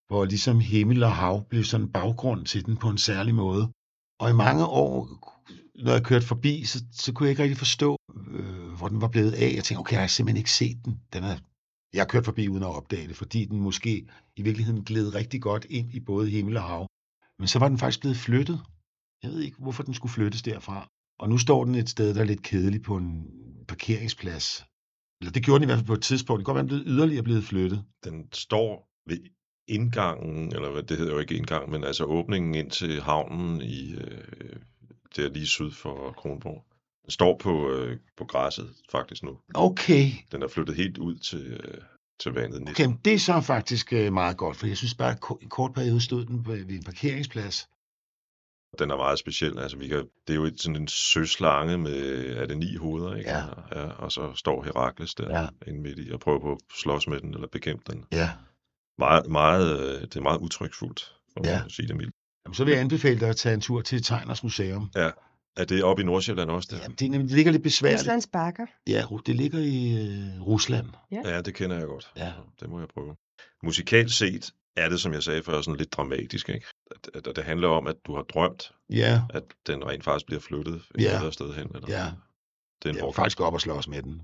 [0.08, 3.72] hvor ligesom himmel og hav blev sådan en baggrund til den på en særlig måde.
[4.20, 4.94] Og i mange år,
[5.86, 7.98] når jeg kørte forbi, så, så kunne jeg ikke rigtig forstå,
[8.32, 9.54] øh, hvor den var blevet af.
[9.56, 11.00] Jeg tænkte, okay, jeg har simpelthen ikke set den.
[11.14, 11.38] den er,
[11.94, 15.42] jeg har kørt forbi uden at opdage det, fordi den måske i virkeligheden gled rigtig
[15.42, 16.88] godt ind i både himmel og hav.
[17.40, 18.60] Men så var den faktisk blevet flyttet.
[19.24, 20.88] Jeg ved ikke, hvorfor den skulle flyttes derfra.
[21.22, 23.28] Og nu står den et sted, der er lidt kedeligt på en
[23.68, 24.66] parkeringsplads.
[25.22, 26.40] Eller det gjorde den i hvert fald på et tidspunkt.
[26.40, 27.84] Det kan godt være, den blevet yderligere blevet flyttet.
[28.04, 29.18] Den står ved
[29.68, 33.94] indgangen, eller hvad det hedder jo ikke indgang, men altså åbningen ind til havnen i
[33.94, 34.56] øh,
[35.16, 36.66] der lige syd for Kronborg.
[37.04, 39.38] Den står på, øh, på græsset faktisk nu.
[39.54, 41.82] Okay, Den er flyttet helt ud til, øh,
[42.20, 45.12] til vandet okay men det er så faktisk øh, meget godt, for jeg synes bare,
[45.12, 47.70] at en kort periode stod den ved en parkeringsplads.
[48.80, 49.60] Den er meget speciel.
[49.60, 53.16] Altså, vi kan, det er jo et, sådan en søslange med, er det ni hoveder,
[53.16, 53.30] ikke?
[53.30, 53.44] Ja.
[53.76, 53.86] ja.
[53.88, 55.42] Og så står Herakles der Ja.
[55.42, 55.48] ja.
[55.68, 58.06] inde midt i og prøver på at slås med den eller bekæmpe den.
[58.12, 58.30] Ja.
[58.98, 61.52] Meget, meget, øh, det er meget utrygsfuldt, for Ja.
[61.52, 61.62] ja.
[61.66, 62.16] at sige det mildt.
[62.46, 64.90] Jamen, så vil jeg anbefale dig at tage en tur til Tegners Museum.
[65.58, 66.78] Er det oppe i Nordsjælland også der?
[66.82, 68.00] Jamen, det, nemlig- det ligger lidt besværligt.
[68.02, 68.66] Ruslands bakker.
[68.88, 70.88] Ja, det ligger i øh, Rusland.
[71.12, 72.12] Ja, det kender jeg godt.
[72.18, 72.34] Ja.
[72.60, 73.16] Det må jeg prøve.
[73.64, 76.50] Musikalt set er det, som jeg sagde før, sådan lidt dramatisk.
[76.50, 76.66] Ikke?
[77.16, 80.40] At, at det handler om, at du har drømt, Ja, at den rent faktisk bliver
[80.42, 81.20] flyttet et Ja.
[81.20, 81.72] bedre sted hen.
[81.76, 82.06] Eller Ja.
[82.84, 84.22] Det er en jeg hård faktisk op og slås med den.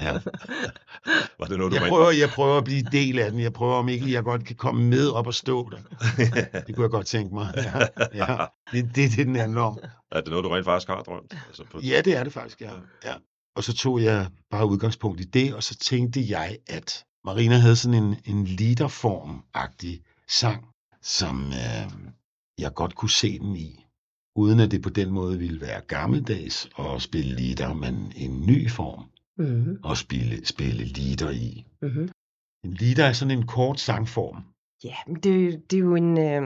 [0.00, 0.12] Ja.
[1.38, 3.40] Var det noget, du Jeg prøver, jeg prøver at blive del af den.
[3.40, 5.78] Jeg prøver, om ikke jeg godt kan komme med op og stå der.
[6.66, 7.52] Det kunne jeg godt tænke mig.
[7.56, 7.78] Ja,
[8.14, 8.46] ja.
[8.72, 9.78] Det, det er det, den handler om.
[10.12, 11.34] er det noget, du rent faktisk har drømt?
[11.48, 12.70] Altså på, Ja, det er det faktisk, ja.
[13.04, 13.14] ja.
[13.56, 17.76] Og så tog jeg bare udgangspunkt i det, og så tænkte jeg, at Marina havde
[17.76, 20.68] sådan en, en leaderform-agtig sang,
[21.02, 21.92] som øh,
[22.58, 23.86] jeg godt kunne se den i.
[24.36, 28.70] Uden at det på den måde ville være gammeldags at spille leader, men en ny
[28.70, 29.04] form
[29.38, 29.78] Mm-hmm.
[29.90, 31.66] at spille, spille leader i.
[31.82, 32.08] Mm-hmm.
[32.64, 34.44] En leader er sådan en kort sangform.
[34.84, 36.42] Ja, men det, det er jo en, øh,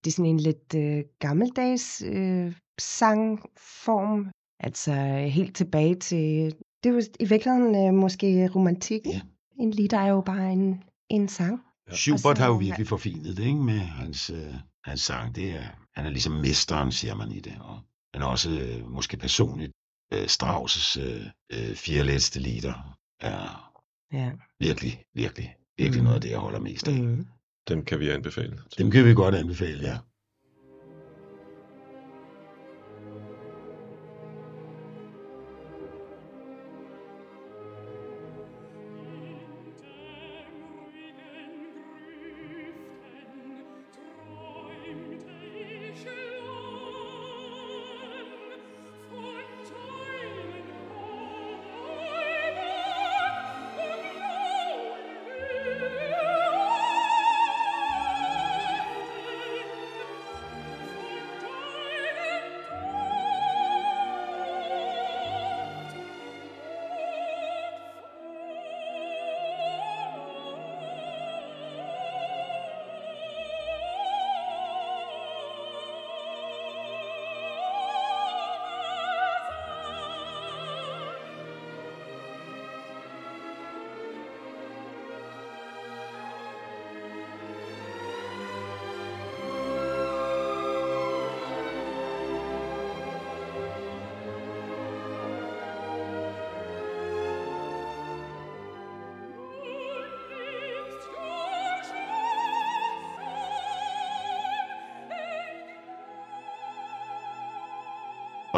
[0.00, 4.30] det er sådan en lidt øh, gammeldags øh, sangform.
[4.60, 4.92] Altså
[5.38, 9.12] helt tilbage til, det er jo i virkeligheden øh, måske romantikken.
[9.12, 9.20] Ja.
[9.60, 11.60] En lied er jo bare en, en sang.
[11.88, 11.94] Ja.
[11.96, 13.58] Schubert har jo så- virkelig forfinet det, ikke?
[13.58, 15.34] Med hans, øh, hans sang.
[15.34, 15.64] Det er,
[15.94, 17.56] han er ligesom mesteren, siger man i det.
[17.60, 17.80] Og,
[18.14, 19.72] men også øh, måske personligt.
[20.14, 23.70] Øh, Strauss' øh, øh, fire letzte lieder er
[24.12, 24.30] Ja.
[24.60, 26.04] virkelig, virkelig, virkelig Mm.
[26.04, 27.02] noget af det, jeg holder mest af.
[27.02, 27.26] Mm.
[27.68, 28.58] Dem kan vi anbefale.
[28.78, 29.98] Dem kan vi godt anbefale, ja.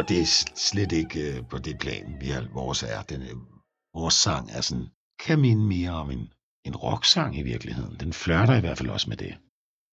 [0.07, 3.03] Og det er slet ikke øh, på det plan, vi har, vores er.
[3.03, 3.37] Den, øh,
[3.95, 4.87] vores sang er sådan,
[5.27, 6.33] kan minde mere om en,
[6.65, 7.97] en rocksang i virkeligheden.
[8.01, 9.39] Den flørter i hvert fald også med det.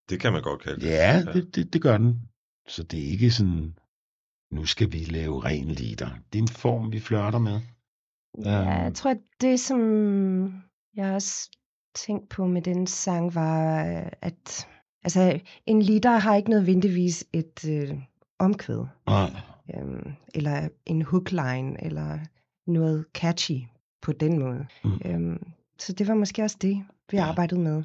[0.09, 0.87] Det kan man godt kalde det.
[0.87, 2.21] Ja, det, det, det gør den.
[2.67, 3.77] Så det er ikke sådan,
[4.51, 6.09] nu skal vi lave ren lieder.
[6.33, 7.59] Det er en form, vi flørter med.
[8.45, 8.83] Ja, Øhm.
[8.83, 9.79] jeg tror, at det som
[10.95, 11.51] Jeg også
[11.95, 14.67] tænkt på med den sang var, øh, at
[15.03, 17.97] altså, en liter har ikke nødvendigvis et øh,
[18.39, 19.31] omkvæd, Nej.
[19.75, 22.19] Øhm, eller en hookline, eller
[22.67, 23.59] noget catchy
[24.01, 24.65] på den måde.
[24.83, 25.01] Mm.
[25.05, 25.43] Øhm,
[25.79, 27.23] så det var måske også det, vi Ja.
[27.23, 27.83] arbejdede med.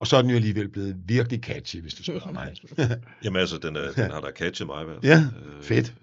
[0.00, 2.54] Og så er den jo alligevel blevet virkelig catchy, hvis du spørger mig.
[3.24, 5.94] Jamen altså, den, er, den har da catchet mig i hvert Ja, Øh, fedt.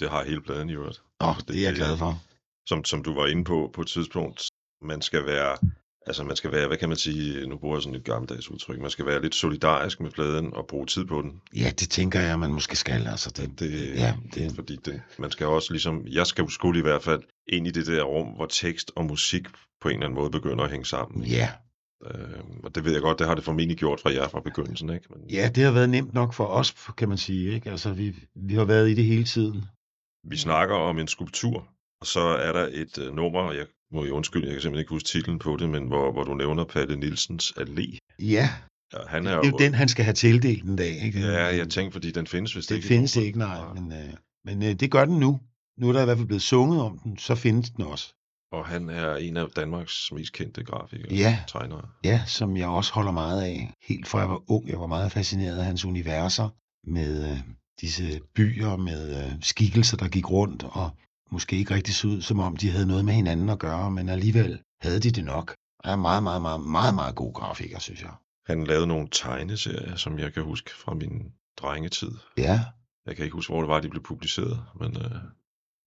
[0.00, 1.02] Det har hele pladen i øvrigt.
[1.20, 2.22] Åh, det er jeg glad for.
[2.66, 4.42] Som, som du var inde på på et tidspunkt,
[4.82, 5.56] man skal være,
[6.06, 8.80] altså man skal være, hvad kan man sige, nu bruger jeg sådan et gammeldags udtryk,
[8.80, 11.40] man skal være lidt solidarisk med pladen og bruge tid på den.
[11.56, 13.06] Ja, det tænker jeg, man måske skal.
[13.08, 16.82] Altså, det, Det, ja, det, Fordi det, man skal også ligesom, jeg skal skulle i
[16.82, 19.42] hvert fald ind i det der rum, hvor tekst og musik
[19.80, 21.24] på en eller anden måde begynder at hænge sammen.
[21.24, 21.48] ja.
[22.06, 24.90] Øh, og det ved jeg godt, det har det formentlig gjort fra jer fra begyndelsen,
[24.90, 25.06] ikke?
[25.10, 27.54] Men ja, det har været nemt nok for os, kan man sige.
[27.54, 27.70] Ikke?
[27.70, 29.64] Altså, vi, vi har været i det hele tiden.
[30.30, 31.68] vi snakker om en skulptur,
[32.00, 34.90] og så er der et uh, nummer, jeg må jo undskylde, jeg kan simpelthen ikke
[34.90, 37.98] huske titlen på det, men hvor, hvor du nævner Palle Nielsens Allé.
[38.18, 38.48] Ja,
[38.92, 41.04] Ja, han er det er jo den, han skal have tildelt en dag.
[41.04, 41.20] Ikke?
[41.20, 42.86] Ja, jeg tænkte, fordi den findes vist Det ikke.
[42.86, 43.74] i findes ikke, nej.
[43.74, 45.40] Men, øh, men øh, det gør den nu.
[45.78, 48.14] Nu er der i hvert fald blevet sunget om den, så findes den også.
[48.52, 51.14] Og han er en af Danmarks mest kendte grafikere.
[51.14, 51.38] Ja.
[51.48, 51.88] Tegnere.
[52.04, 53.72] Ja, som jeg også holder meget af.
[53.88, 56.48] Helt fra jeg var ung, jeg var meget fascineret af hans universer
[56.90, 57.38] med øh,
[57.80, 60.90] disse byer med øh, skikkelser, der gik rundt og
[61.34, 64.08] måske ikke rigtig så ud, som om de havde noget med hinanden at gøre, men
[64.08, 65.54] alligevel havde de det nok.
[65.84, 68.14] Han er meget, meget, meget, meget, meget god grafiker, synes jeg.
[68.46, 72.12] Han lavede nogle tegneserier, som jeg kan huske fra min drengetid.
[72.36, 72.60] Ja,
[73.06, 75.16] Jeg kan ikke huske, hvor det var, de blev publiceret, men øh,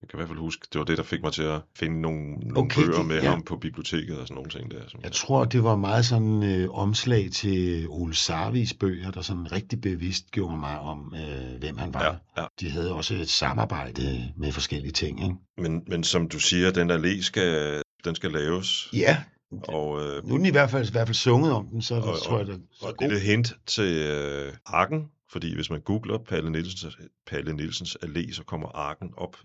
[0.02, 2.02] jeg kan i hvert fald huske, det var det, der fik mig til at finde
[2.02, 3.30] nogle, nogle Okay, bøger det- med ja.
[3.30, 4.82] ham på biblioteket og sådan nogle ting der.
[4.88, 9.52] Som jeg tror, det var meget sådan øh, omslag til Ole Sarvis bøger, der sådan
[9.52, 12.04] rigtig bevidst gjorde mig om, øh, hvem han var.
[12.04, 12.48] Ja, ja.
[12.60, 15.36] De havde også et samarbejde med forskellige ting, ikke?
[15.58, 18.90] Men, men som du siger, den allé skal, den skal laves.
[18.94, 19.24] Ja,
[19.68, 21.96] Og, øh, nu er den i hvert fald, i hvert fald sunget om den, så
[21.96, 25.06] er det, Og- tror jeg, det så og det er et hint til øh, Arken,
[25.32, 29.38] fordi hvis man googler Palle Nielsens, Palle Nielsens Allé, så kommer Arken op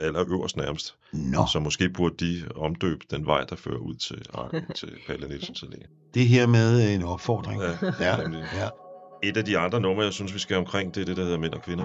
[0.00, 0.94] allerøverst nærmest.
[1.12, 4.26] Nå, Så måske burde de omdøbe den vej, der fører ud til
[4.74, 6.10] til Palle Nielsens Allé.
[6.14, 7.62] det her med øh, en opfordring.
[7.62, 8.68] Ja, ja, ja.
[9.22, 11.38] Et af de andre numre, jeg synes, vi skal omkring, det er det, der hedder
[11.38, 11.84] Mænd og Kvinder.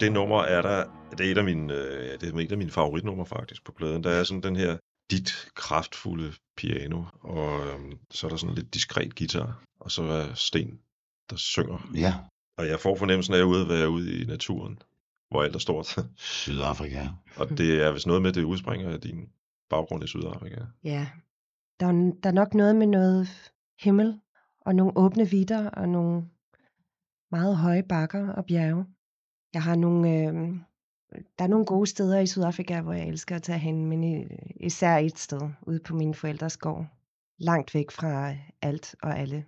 [0.00, 2.58] Det nummer er der, det er et af mine, øh, ja, det er et af
[2.58, 4.04] mine favoritnumre faktisk på pladen.
[4.04, 4.76] Der er sådan den her
[5.10, 10.34] dit kraftfulde piano, og øhm, så er der sådan lidt diskret guitar, og så er
[10.34, 10.80] Sten,
[11.30, 11.90] der synger.
[11.94, 12.14] ja.
[12.58, 14.78] Og jeg får fornemmelsen af at ude at være ude i naturen,
[15.30, 15.98] hvor alt er stort.
[16.16, 17.08] Sydafrika.
[17.36, 19.28] og det er vist noget med, det udspringer af din
[19.70, 20.60] baggrund i Sydafrika.
[20.84, 21.08] Ja,
[21.80, 24.20] der er, der er nok noget med noget himmel,
[24.60, 26.22] og nogle åbne vidder, og nogle
[27.30, 28.86] meget høje bakker og bjerge.
[29.54, 30.34] Jeg har nogle, øh,
[31.38, 34.24] der er nogle gode steder i Sydafrika, hvor jeg elsker at tage hen, men i,
[34.60, 36.86] især et sted, ude på min forældres gård.
[37.38, 39.44] Langt væk fra alt og alle.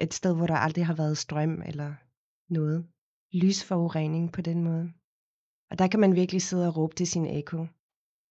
[0.00, 1.94] Et sted, hvor der aldrig har været strøm eller
[2.48, 2.86] noget.
[3.32, 4.92] Lysforurening på den måde.
[5.70, 7.66] Og der kan man virkelig sidde og råbe til sin eko.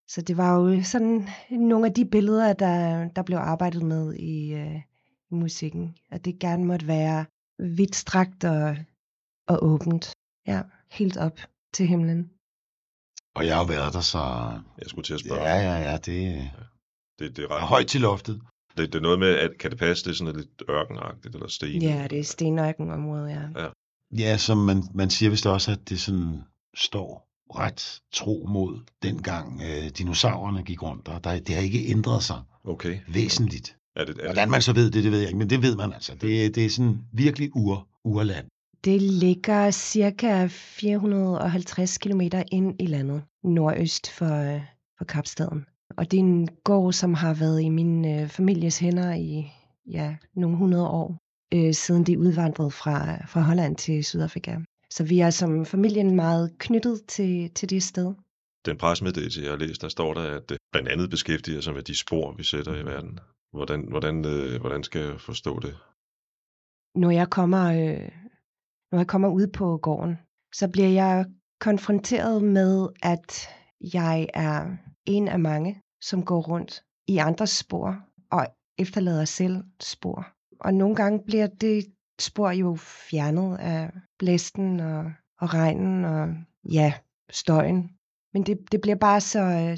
[0.08, 4.54] Så det var jo sådan nogle af de billeder, der, der blev arbejdet med i,
[4.54, 4.82] øh,
[5.32, 5.96] i musikken.
[6.12, 7.26] At det gerne måtte være
[7.60, 8.76] vidtstrakt og,
[9.48, 10.14] og åbent.
[10.48, 10.62] Ja,
[10.94, 11.40] helt op
[11.74, 12.30] til himlen.
[13.36, 14.20] Og jeg har jo været der, så...
[14.82, 15.42] Jeg skulle til at spørge.
[15.42, 16.52] Ja, ja, ja, det
[17.20, 18.42] Det, det er ret højt til loftet.
[18.78, 21.48] Det, det er noget med, at kan det passe, det er sådan lidt ørkenagtigt, eller
[21.48, 21.82] sten?
[21.82, 23.70] Ja, det er stenøkkenområde, ja.
[24.18, 26.42] Ja, som man, man siger vist også, at det sådan
[26.76, 32.24] står ret tro mod dengang øh, dinosaurerne gik rundt, og der, det har ikke ændret
[32.24, 33.00] sig Okay.
[33.08, 33.78] væsentligt.
[33.96, 35.76] Er det, er Hvordan man så ved det, det ved jeg ikke, men det ved
[35.76, 36.16] man altså.
[36.16, 38.48] Det, det er sådan virkelig ur, urland.
[38.86, 42.22] Det ligger cirka 450 km
[42.52, 44.60] ind i landet, nordøst for,
[44.98, 45.66] for Kapstaden.
[45.98, 49.52] Og det er en gård, som har været i min øh, families hænder i
[49.86, 51.18] ja, nogle hundrede år,
[51.54, 54.58] øh, siden de udvandrede fra, fra Holland til Sydafrika.
[54.90, 58.14] Så vi er som familien meget knyttet til, til det sted.
[58.66, 61.84] Den presmeddelelse, jeg har læst, der står der, at det blandt andet beskæftiger sig med
[61.84, 63.20] de spor, vi sætter i verden.
[63.52, 65.76] Hvordan, hvordan, øh, hvordan skal jeg forstå det?
[66.96, 68.10] når jeg kommer, øh,
[68.94, 70.18] når jeg kommer ud på gården,
[70.54, 71.26] så bliver jeg
[71.60, 73.50] konfronteret med, at
[73.94, 78.00] jeg er en af mange, som går rundt i andres spor
[78.32, 80.28] og efterlader selv spor.
[80.60, 81.86] Og nogle gange bliver det
[82.22, 82.76] spor jo
[83.10, 86.36] fjernet af blæsten og, og regnen og
[86.72, 86.94] ja,
[87.30, 87.90] støjen.
[88.34, 89.78] Men det, det bliver bare så øh,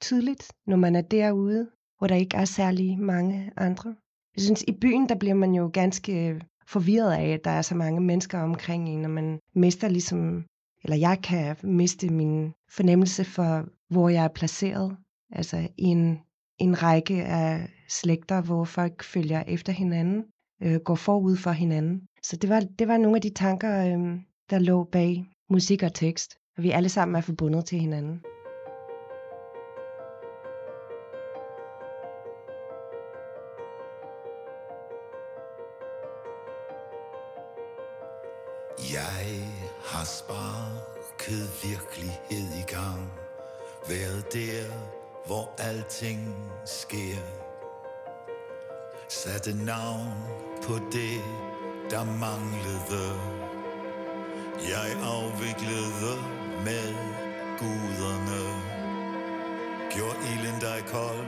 [0.00, 3.94] tydeligt, når man er derude, hvor der ikke er særlig mange andre.
[4.36, 6.40] Jeg synes, i byen, der bliver man jo ganske øh,
[6.72, 10.44] forvirret af, at der er så mange mennesker omkring en, og man mister ligesom,
[10.84, 14.96] eller jeg kan miste min fornemmelse for, hvor jeg er placeret.
[15.32, 16.18] Altså i en,
[16.58, 20.24] en række af slægter, hvor folk følger efter hinanden,
[20.62, 22.02] øh, går forud for hinanden.
[22.22, 24.20] Så det var, det var nogle af de tanker, øh,
[24.50, 26.34] der lå bag musik og tekst.
[26.56, 28.20] Og vi alle sammen er forbundet til hinanden.
[41.22, 43.12] Mørket virkelighed i gang.
[43.88, 44.64] Været der,
[45.26, 47.16] hvor alting sker.
[49.08, 50.12] Satte navn
[50.62, 51.20] på det,
[51.90, 53.20] der manglede.
[54.70, 56.16] Jeg afviklede
[56.64, 56.94] med
[57.58, 58.42] guderne.
[59.90, 61.26] Gjorde ilden dig kold.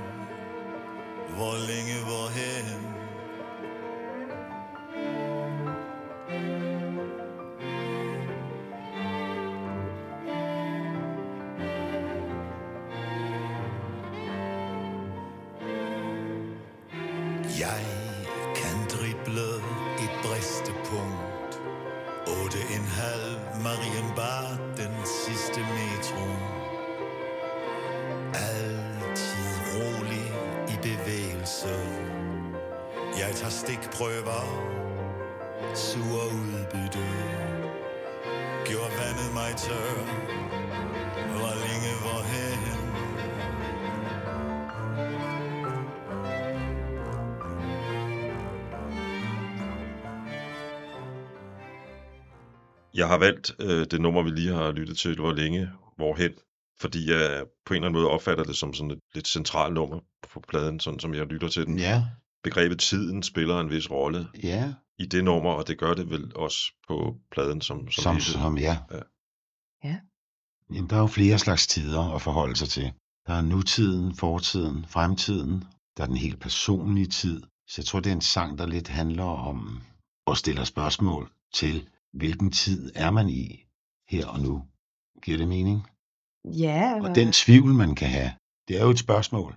[1.37, 3.04] Hvor længe, hvorhen?
[52.95, 56.33] Jeg har valgt øh, det nummer, vi lige har lyttet til, hvor længe, hvorhen,
[56.81, 60.01] fordi jeg på en eller anden måde opfatter det som sådan et lidt centralt nummer
[60.33, 61.79] på pladen, sådan som jeg lytter til den.
[61.79, 62.05] Ja,
[62.45, 66.37] Begrebet tiden spiller en vis rolle ja, i det nummer, og det gør det vel
[66.37, 68.79] også på pladen som, som, som, som ja.
[68.91, 69.01] Ja.
[69.85, 69.97] Ja.
[70.75, 72.93] Jamen, der er jo flere slags tider at forholde sig til.
[73.27, 75.65] Der er nutiden, fortiden, fremtiden.
[75.97, 77.43] Der er den helt personlige tid.
[77.69, 79.83] Så jeg tror, det er en sang, der lidt handler om
[80.27, 83.65] at stille spørgsmål til, hvilken tid er man i
[84.09, 84.62] her og nu.
[85.23, 85.87] Giver det mening?
[86.45, 88.33] Ja, Og den tvivl, man kan have,
[88.69, 89.57] det er jo et spørgsmål.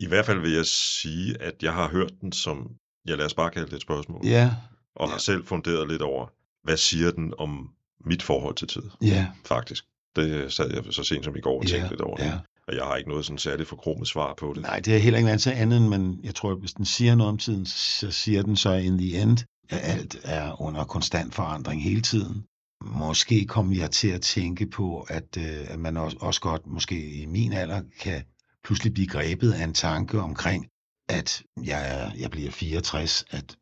[0.00, 2.70] I hvert fald vil jeg sige, at jeg har hørt den som,
[3.06, 4.54] jeg lader os bare kalde det et spørgsmål, Ja,
[4.96, 5.12] og ja.
[5.12, 6.26] har selv funderet lidt over,
[6.64, 7.70] hvad siger den om
[8.04, 9.84] mit forhold til tid, ja, faktisk.
[10.16, 12.24] Det sad jeg så sent som i går og tænkte ja, lidt over.
[12.24, 12.38] ja.
[12.68, 14.62] Og jeg har ikke noget sådan særligt forkromet svar på det.
[14.62, 17.28] Nej, det er heller ikke andet andet men jeg tror, at hvis den siger noget
[17.32, 19.38] om tiden, så siger den så in the end,
[19.70, 22.46] alt er under konstant forandring hele tiden.
[22.84, 27.10] Måske kommer jeg til at tænke på, at, øh, at man også, også godt, måske
[27.10, 28.24] i min alder, kan
[28.64, 30.66] pludselig blive grebet af en tanke omkring,
[31.08, 33.56] at jeg, er, jeg bliver 64, at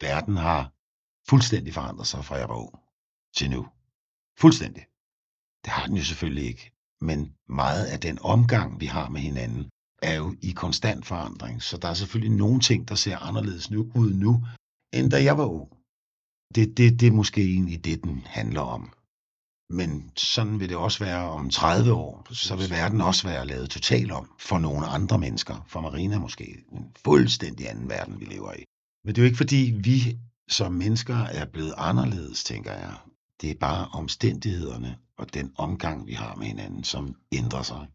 [0.00, 0.72] verden har
[1.28, 2.74] fuldstændig forandret sig fra jeg var ung
[3.36, 3.66] til nu.
[4.38, 4.86] Fuldstændig.
[5.64, 6.72] Det har den jo selvfølgelig ikke.
[7.00, 9.70] Men meget af den omgang, vi har med hinanden,
[10.02, 11.62] er jo i konstant forandring.
[11.62, 14.46] Så der er selvfølgelig nogle ting, der ser anderledes nu, ud nu,
[14.92, 15.68] end da jeg var ung.
[16.54, 18.92] Det, det, det er måske egentlig det, den handler om.
[19.70, 22.26] Men sådan vil det også være om 30 år.
[22.32, 25.64] Så vil verden også være lavet totalt om for nogle andre mennesker.
[25.68, 28.64] For Marina måske en fuldstændig anden verden, vi lever i.
[29.04, 30.18] Men det er jo ikke fordi, vi
[30.48, 32.94] som mennesker er blevet anderledes, tænker jeg.
[33.40, 37.86] Det er bare omstændighederne og den omgang, vi har med hinanden, som ændrer sig.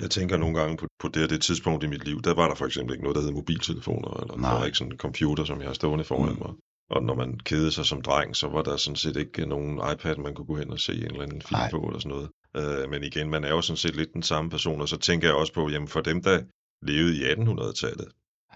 [0.00, 2.48] Jeg tænker nogle gange på, på det og det tidspunkt i mit liv, der var
[2.48, 4.50] der for eksempel ikke noget, der hed mobiltelefoner, eller Nej.
[4.50, 6.38] der var ikke sådan en computer, som jeg har stående foran Mm.
[6.38, 6.52] mig.
[6.90, 10.16] Og når man kedede sig som dreng, så var der sådan set ikke nogen iPad,
[10.16, 11.70] man kunne gå hen og se en eller anden film Nej.
[11.70, 12.28] på, eller sådan noget.
[12.56, 15.28] Øh, men igen, man er jo sådan set lidt den samme person, og så tænker
[15.28, 16.42] jeg også på, jamen for dem, der
[16.82, 18.08] levede i 1800-tallet,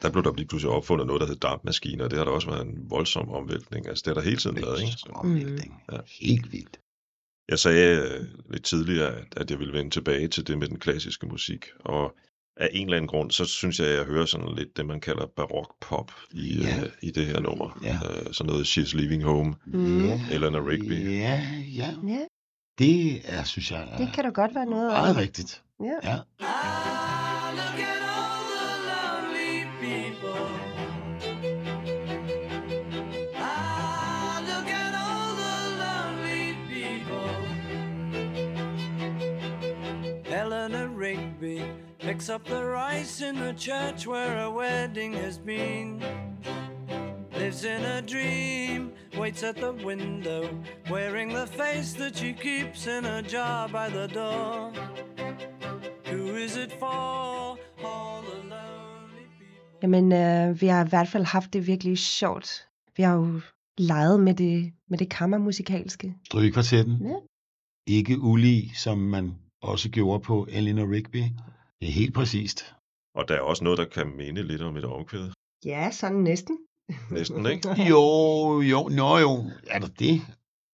[0.03, 2.51] der blev der lige pludselig opfundet noget, der hed dampmaskiner, og det har der også
[2.51, 3.88] været en voldsom omvæltning.
[3.88, 4.91] Altså, det har der hele tiden været, ikke?
[4.91, 5.82] Voldsom omvæltning.
[5.93, 5.99] Ja.
[6.20, 6.78] Helt vildt.
[7.51, 11.27] Jeg sagde øh, lidt tidligere, at, jeg ville vende tilbage til det med den klassiske
[11.27, 12.17] musik, og
[12.57, 15.01] af en eller anden grund, så synes jeg, at jeg hører sådan lidt det, man
[15.01, 16.81] kalder barok pop i, Ja.
[16.85, 17.79] øh, i det her nummer.
[17.83, 17.95] Ja.
[17.95, 20.07] Øh, sådan noget She's Leaving Home, Mm.
[20.07, 21.19] Ja, Eleanor Rigby.
[21.19, 21.43] Ja,
[21.77, 21.95] ja.
[22.09, 22.19] Ja,
[22.79, 25.01] Det er, synes jeg, er det kan der godt være noget af.
[25.03, 25.63] meget rigtigt.
[25.81, 26.11] Ja.
[26.11, 26.19] Ja.
[42.21, 46.03] Picks up the rice in the church where a wedding has been.
[47.33, 50.43] Lives in a dream, waits at the window,
[50.91, 54.71] wearing the face that she keeps in a jar by the door.
[56.11, 57.57] Who is it for?
[57.85, 59.79] All the lonely people.
[59.83, 62.68] Jamen, øh, vi har i hvert fald haft det virkelig sjovt.
[62.97, 63.41] Vi har jo
[63.79, 66.14] leget med det, med det kammermusikalske.
[66.27, 66.99] Strygekvartetten.
[67.03, 67.14] Ja.
[67.87, 71.23] Ikke ulig, som man også gjorde på Eleanor Rigby.
[71.81, 72.74] Det er helt præcist.
[73.14, 75.31] Og der er også noget, der kan minde lidt om et omkvæd.
[75.64, 76.59] Ja, sådan næsten.
[77.11, 77.68] Næsten, ikke?
[77.91, 79.51] Jo, jo, nå jo.
[79.66, 80.22] Er der det?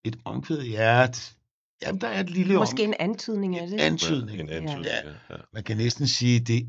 [0.05, 0.63] Et omkvæd?
[0.63, 1.37] Ja, et,
[1.83, 3.81] jamen, der er et lille Måske om, en antydning af det.
[3.81, 4.41] antydning.
[4.41, 5.09] En antydning, Ja.
[5.09, 5.15] ja.
[5.31, 5.37] ja.
[5.53, 6.69] Man kan næsten sige, at det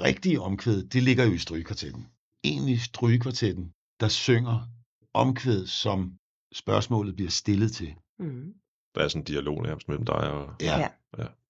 [0.00, 2.06] rigtige omkvæd, det ligger jo i strygekvartetten.
[2.44, 4.68] Egentlig strygekvartetten, der synger
[5.14, 6.12] omkvæd, som
[6.52, 7.94] spørgsmålet bliver stillet til.
[8.18, 8.54] Mm.
[8.94, 10.78] Der er sådan en dialog nærmest mellem dig og Ja.
[10.78, 10.88] Ja.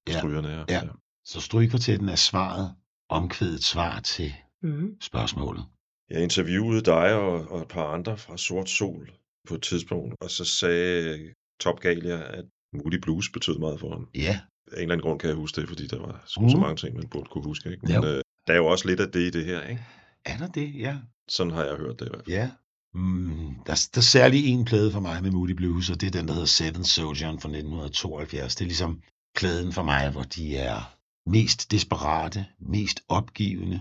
[0.08, 0.18] Ja.
[0.18, 0.64] strygerne her.
[0.68, 0.80] Ja.
[1.24, 2.74] Så strygekvartetten er svaret,
[3.08, 4.32] omkvædet svar til
[4.64, 4.96] Mm.
[5.00, 5.64] spørgsmålet.
[6.10, 9.10] Jeg interviewede dig og, og et par andre fra Sort Sol
[9.48, 11.18] på et tidspunkt, og så sagde
[11.60, 14.08] Top Galia, at Moody Blues betød meget for ham.
[14.14, 14.40] Ja,
[14.72, 16.60] Af en eller anden grund kan jeg huske det, fordi der var sgu så Mhm.
[16.62, 17.70] mange ting, man burde kunne huske.
[17.70, 17.92] Ikke?
[17.94, 18.00] Jo.
[18.00, 19.82] Men øh, der er jo også lidt af det i det her, ikke?
[20.24, 20.74] er der det?
[20.78, 20.96] Ja.
[21.28, 22.36] Sådan har jeg hørt det i hvert fald.
[22.36, 22.50] Ja.
[22.94, 26.10] Mm, der, der er særlig en plade for mig med Moody Blues, og det er
[26.10, 28.54] den, der hedder Seven Soldier fra 1972.
[28.54, 29.02] Det er ligesom
[29.36, 30.96] pladen for mig, hvor de er
[31.26, 33.80] mest desperate, mest opgivende.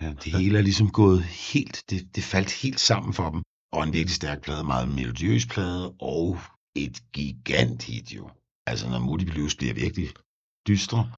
[0.00, 3.42] Det hele er ligesom gået helt, det, det faldt helt sammen for dem.
[3.72, 6.38] Og en virkelig stærk plade, meget melodiøs plade, og
[6.76, 8.30] et gigant hit jo.
[8.66, 10.08] Altså når Moody Blues bliver virkelig
[10.68, 11.12] dystre,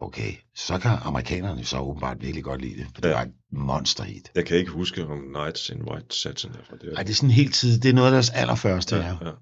[0.00, 3.14] okay, så kan amerikanerne så åbenbart virkelig godt lide det, for det Ja.
[3.14, 4.30] var et monsterhit.
[4.34, 6.92] Jeg kan ikke huske om Nights in White Satin er fra det.
[6.96, 7.80] Ej, det er sådan helt tid.
[7.80, 9.02] Det er noget af deres allerførste, ja.
[9.02, 9.26] ja, ja.
[9.28, 9.32] ja.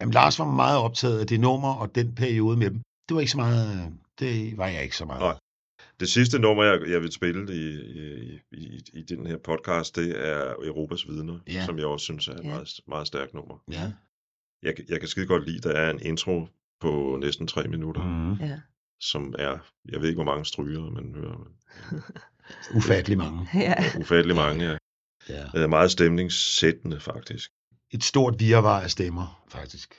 [0.00, 2.80] Jamen, Lars var meget optaget af det nummer og den periode med dem.
[3.08, 3.92] Det var ikke så meget...
[4.18, 5.20] Det var jeg ikke så meget.
[5.20, 5.34] Nej.
[6.00, 10.28] Det sidste nummer, jeg, jeg vil spille i, i, i, i den her podcast, det
[10.28, 11.64] er Europas Vidner, Ja.
[11.66, 12.48] som jeg også synes er et Ja.
[12.48, 13.58] meget, meget stærkt nummer.
[13.70, 13.92] Ja.
[14.62, 16.46] Jeg, kan- jeg kan skide godt lide, der er en intro
[16.80, 18.32] på næsten tre minutter, mm.
[18.32, 18.60] Ja.
[19.00, 19.58] som er,
[19.88, 21.52] jeg ved ikke, hvor mange stryger man hører, men
[22.76, 23.46] Ufattelig mange.
[23.54, 23.74] ja.
[24.00, 24.64] ufattelig mange.
[24.64, 24.76] Ja.
[25.28, 25.44] Ja.
[25.54, 27.50] Det er meget stemningssættende, faktisk.
[27.90, 29.94] Et stort virvar af stemmer, faktisk.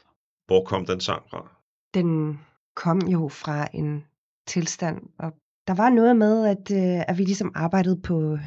[0.47, 1.51] Hvor kom den sang fra?
[1.93, 2.39] Den
[2.75, 4.05] kom jo fra en
[4.53, 5.29] tilstand, og
[5.67, 8.37] der var noget med, at, øh, at vi ligesom arbejdede på,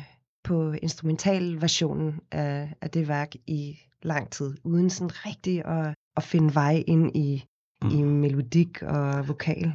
[0.45, 6.55] på instrumentalversionen af, af det værk i lang tid, uden sådan rigtig at, at finde
[6.55, 7.45] vej ind i,
[7.83, 7.91] mm.
[7.91, 9.75] i melodik og vokal.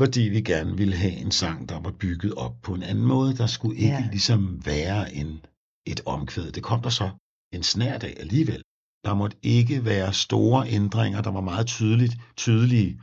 [0.00, 3.36] Fordi vi gerne ville have en sang, der var bygget op på en anden måde.
[3.36, 4.08] Der skulle ikke Ja.
[4.10, 5.30] ligesom være en,
[5.86, 6.48] et omkvæd.
[6.56, 7.10] Det kom der så
[7.56, 8.62] en snært af alligevel.
[9.04, 13.00] Der måtte ikke være store ændringer, der var meget tydeligt, tydelige.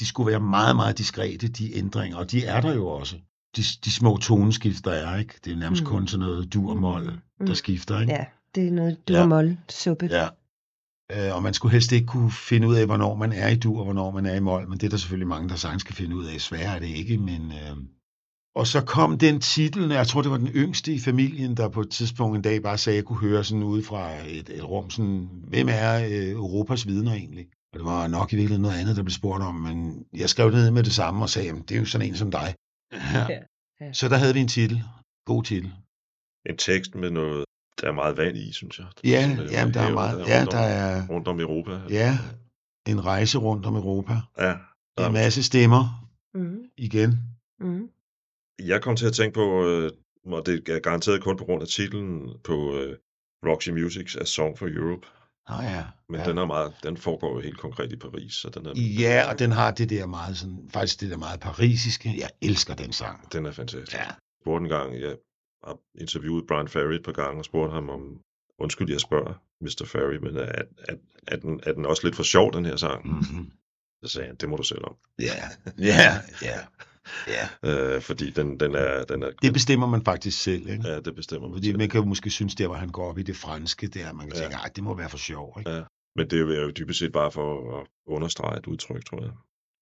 [0.00, 3.16] De skulle være meget, meget diskrete, de ændringer, og de er der jo også.
[3.56, 5.34] De, de små toneskift, der er, ikke?
[5.44, 5.88] Det er nærmest Mm.
[5.88, 7.46] kun sådan noget du og mol, Mm.
[7.46, 8.12] der skifter, ikke?
[8.12, 8.24] Ja,
[8.54, 9.14] det er noget Ja.
[9.20, 10.06] dur-mol-suppe.
[10.12, 10.28] Ja.
[11.12, 13.78] Øh, og man skulle helst ikke kunne finde ud af, hvornår man er i dur,
[13.78, 15.94] og hvornår man er i mol, men det er der selvfølgelig mange, der sagtens skal
[15.94, 16.40] finde ud af.
[16.40, 17.52] Sværere er det ikke, men...
[17.52, 17.76] Øh...
[18.54, 21.80] Og så kom den titel, jeg tror, det var den yngste i familien, der på
[21.80, 24.68] et tidspunkt en dag bare sagde, at jeg kunne høre sådan ude fra et, et
[24.68, 27.46] rum, sådan, hvem er øh, Europas vidner egentlig?
[27.72, 30.46] Og det var nok i virkeligheden noget andet, der blev spurgt om, men jeg skrev
[30.46, 32.54] det ned med det samme og sagde, det er jo sådan en som dig.
[32.92, 33.26] Ja.
[33.80, 33.92] Ja.
[33.92, 34.82] Så der havde vi en titel.
[35.26, 35.72] God titel.
[36.46, 37.44] En tekst med noget,
[37.80, 38.86] der er meget vand i, synes jeg.
[39.04, 40.18] Ja, Som, øh, jamen, der er meget.
[40.28, 41.80] Ja, rundt der om- er Rundt om Europa.
[41.90, 42.18] ja,
[42.88, 44.12] en rejse rundt om Europa.
[44.38, 44.54] ja.
[45.06, 46.58] En masse stemmer Mm.
[46.76, 47.18] igen.
[47.60, 47.90] Mm.
[48.58, 49.92] Jeg kom til at tænke på, øh,
[50.26, 52.96] og det er garanteret kun på grund af titlen på øh,
[53.46, 55.06] Roxy Musics A Song for Europe.
[55.48, 55.84] Nå ja.
[56.08, 56.26] Men ja.
[56.26, 59.38] den, er meget, den foregår jo helt konkret i Paris, så den er, Ja, og
[59.38, 62.14] den har det der meget sådan, faktisk det der meget parisiske.
[62.18, 63.32] Jeg elsker den sang.
[63.32, 63.94] den er fantastisk.
[63.94, 64.04] Ja.
[64.04, 65.16] Jeg spurgte en gang, jeg
[65.64, 68.20] har interviewet Brian Ferry et par gange og spurgte ham om,
[68.58, 69.84] undskyld, jeg spørger Mr.
[69.86, 70.94] Ferry, men er, er,
[71.26, 73.06] er, den, er den også lidt for sjov, den her sang?
[73.06, 73.52] Mm-hmm.
[74.04, 74.96] Så sagde han, det må du selv om.
[75.18, 75.34] Ja,
[75.78, 76.58] ja, ja.
[77.28, 77.70] Ja.
[77.94, 80.88] Øh, fordi den, den er, den er, Det bestemmer man faktisk selv, ikke?
[80.88, 81.78] ja, det bestemmer man Fordi selv.
[81.78, 84.26] man kan jo måske synes, der hvor han går op i det franske, der man
[84.26, 84.42] kan Ja.
[84.42, 85.70] tænke, ej, det må være for sjov, ikke?
[85.70, 85.82] Ja.
[86.16, 89.30] Men det er jo dybest set bare for at understrege et udtryk, tror jeg.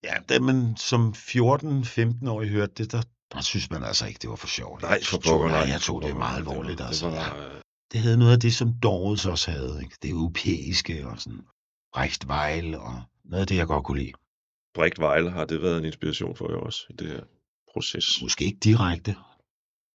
[0.05, 3.03] Ja, da man som 14-15-årig hørte det, der,
[3.33, 4.83] der synes man altså ikke, det var for sjovt.
[4.83, 5.73] Nej, for pokker, Nej, nej.
[5.73, 7.09] jeg tog det meget alvorligt, det altså.
[7.11, 7.49] var, ja.
[7.93, 9.97] Det havde noget af det, som Doors også havde, ikke?
[10.03, 11.41] Det europæiske og sådan
[11.95, 14.13] Brecht Weil og noget af det, jeg godt kunne lide.
[14.77, 17.21] Brigt Weil har det været en inspiration for jer også i det her
[17.73, 18.23] proces.
[18.23, 19.13] Måske ikke direkte,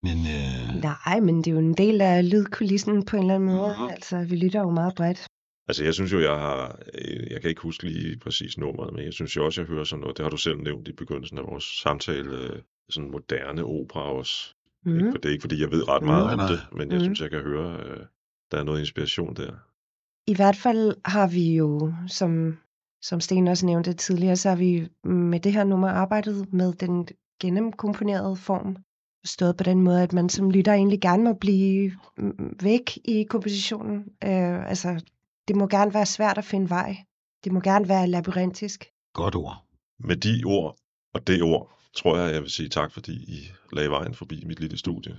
[0.07, 3.49] men øh, Nej, men det er jo en del af lydkulissen på en eller anden
[3.55, 3.75] måde.
[3.79, 3.89] Mhm.
[3.89, 5.25] Altså, vi lytter jo meget bredt.
[5.67, 6.79] Altså, jeg synes jo, jeg har...
[6.93, 9.83] øh, Jeg kan ikke huske lige præcis nummeret, men jeg synes jo også, jeg hører
[9.83, 10.17] sådan noget.
[10.17, 12.31] Det har du selv nævnt i begyndelsen af vores samtale.
[12.37, 14.33] øh, Sådan moderne opera også.
[14.85, 14.93] Mm.
[14.95, 15.11] Ikke, Mm.
[15.11, 17.03] for det er ikke, fordi jeg ved ret meget Nej, om det, men jeg Mhm.
[17.05, 17.99] synes, jeg kan høre, øh,
[18.51, 19.51] der er noget inspiration der.
[20.27, 22.57] I hvert fald har vi jo, som,
[23.01, 27.07] som Sten også nævnte tidligere, så har vi med det her nummer arbejdet med den
[27.41, 28.77] gennemkomponerede form.
[29.23, 33.23] Stået på den måde, at man som lytter egentlig gerne må blive mm, væk i
[33.23, 33.97] kompositionen.
[34.23, 35.01] Øh, altså,
[35.47, 36.97] det må gerne være svært at finde vej.
[37.43, 38.85] Det må gerne være labyrintisk.
[39.13, 39.65] godt ord.
[39.99, 40.77] Med de ord
[41.13, 44.59] og det ord, tror jeg, jeg vil sige tak, fordi I lagde vejen forbi mit
[44.59, 45.13] lille studie.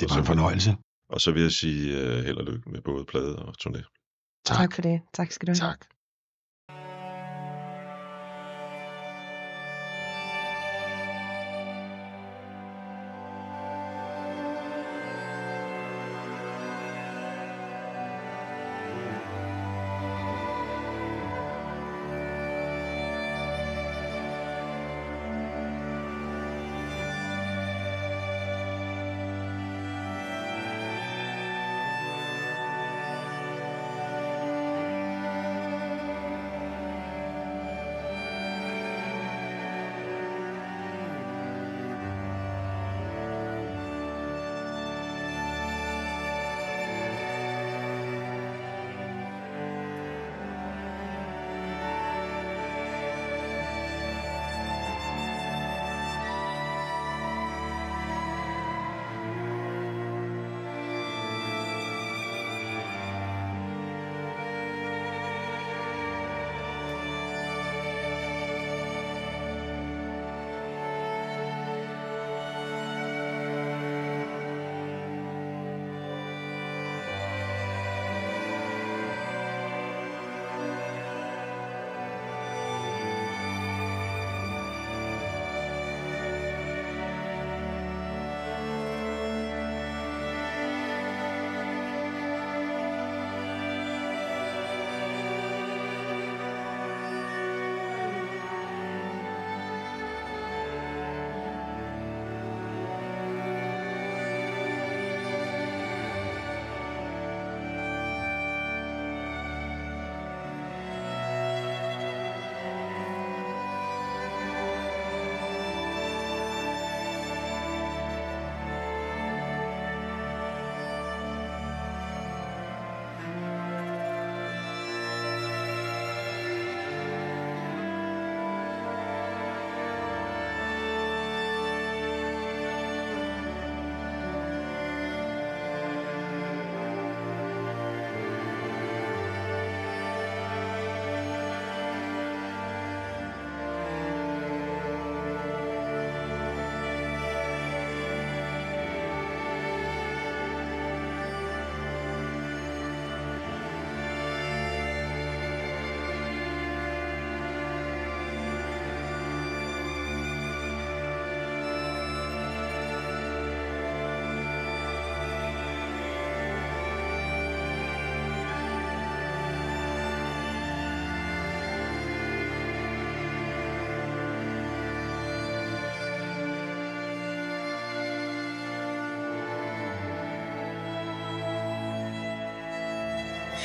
[0.00, 0.76] Det var en fornøjelse.
[1.08, 3.82] Og så vil jeg sige uh, held og lykke med både plade og turné.
[4.44, 4.56] Tak.
[4.56, 5.00] tak for det.
[5.12, 5.70] Tak skal du have.
[5.70, 5.86] Tak.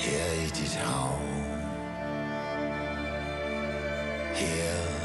[0.04, 1.20] Her i dit hav.
[4.36, 4.97] Her,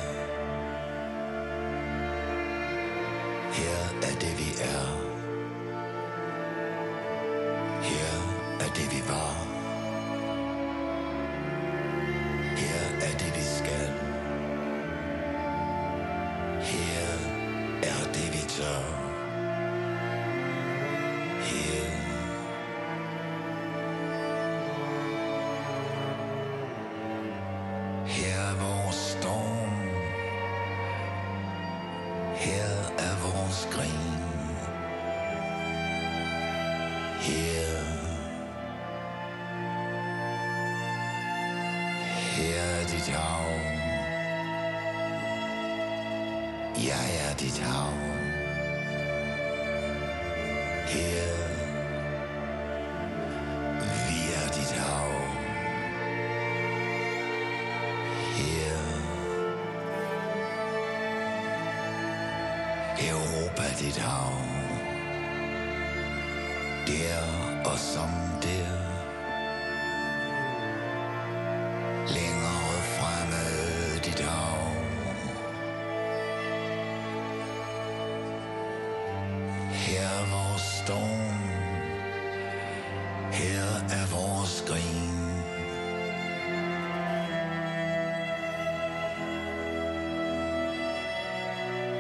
[47.03, 47.92] Jeg er dit hav.
[50.92, 51.32] Her,
[54.07, 55.12] vi er dit hav.
[58.36, 58.78] Her,
[63.11, 64.32] Europa er dit hav.
[66.86, 68.11] Der og som
[68.42, 68.82] der.
[80.93, 81.38] Storm.
[83.32, 83.66] Her
[83.99, 85.11] er vores grin.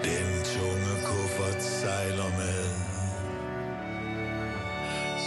[0.04, 2.64] Den tunge kuffert sejler med.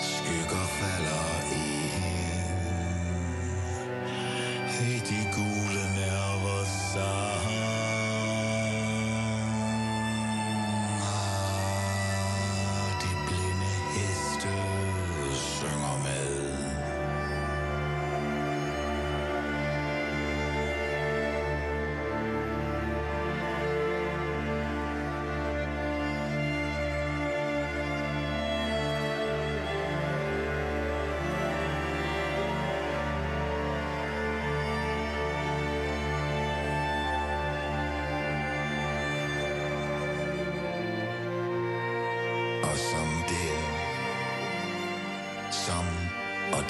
[0.04, 2.06] Skygger falder ind.
[4.82, 5.65] I de gule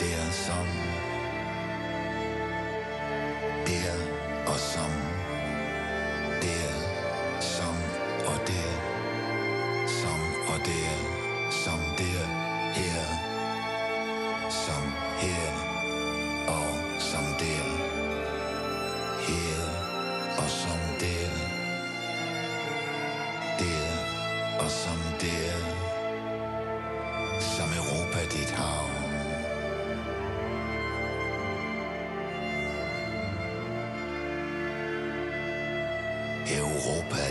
[0.06, 0.85] og der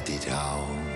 [0.05, 0.94] Europa dit hav.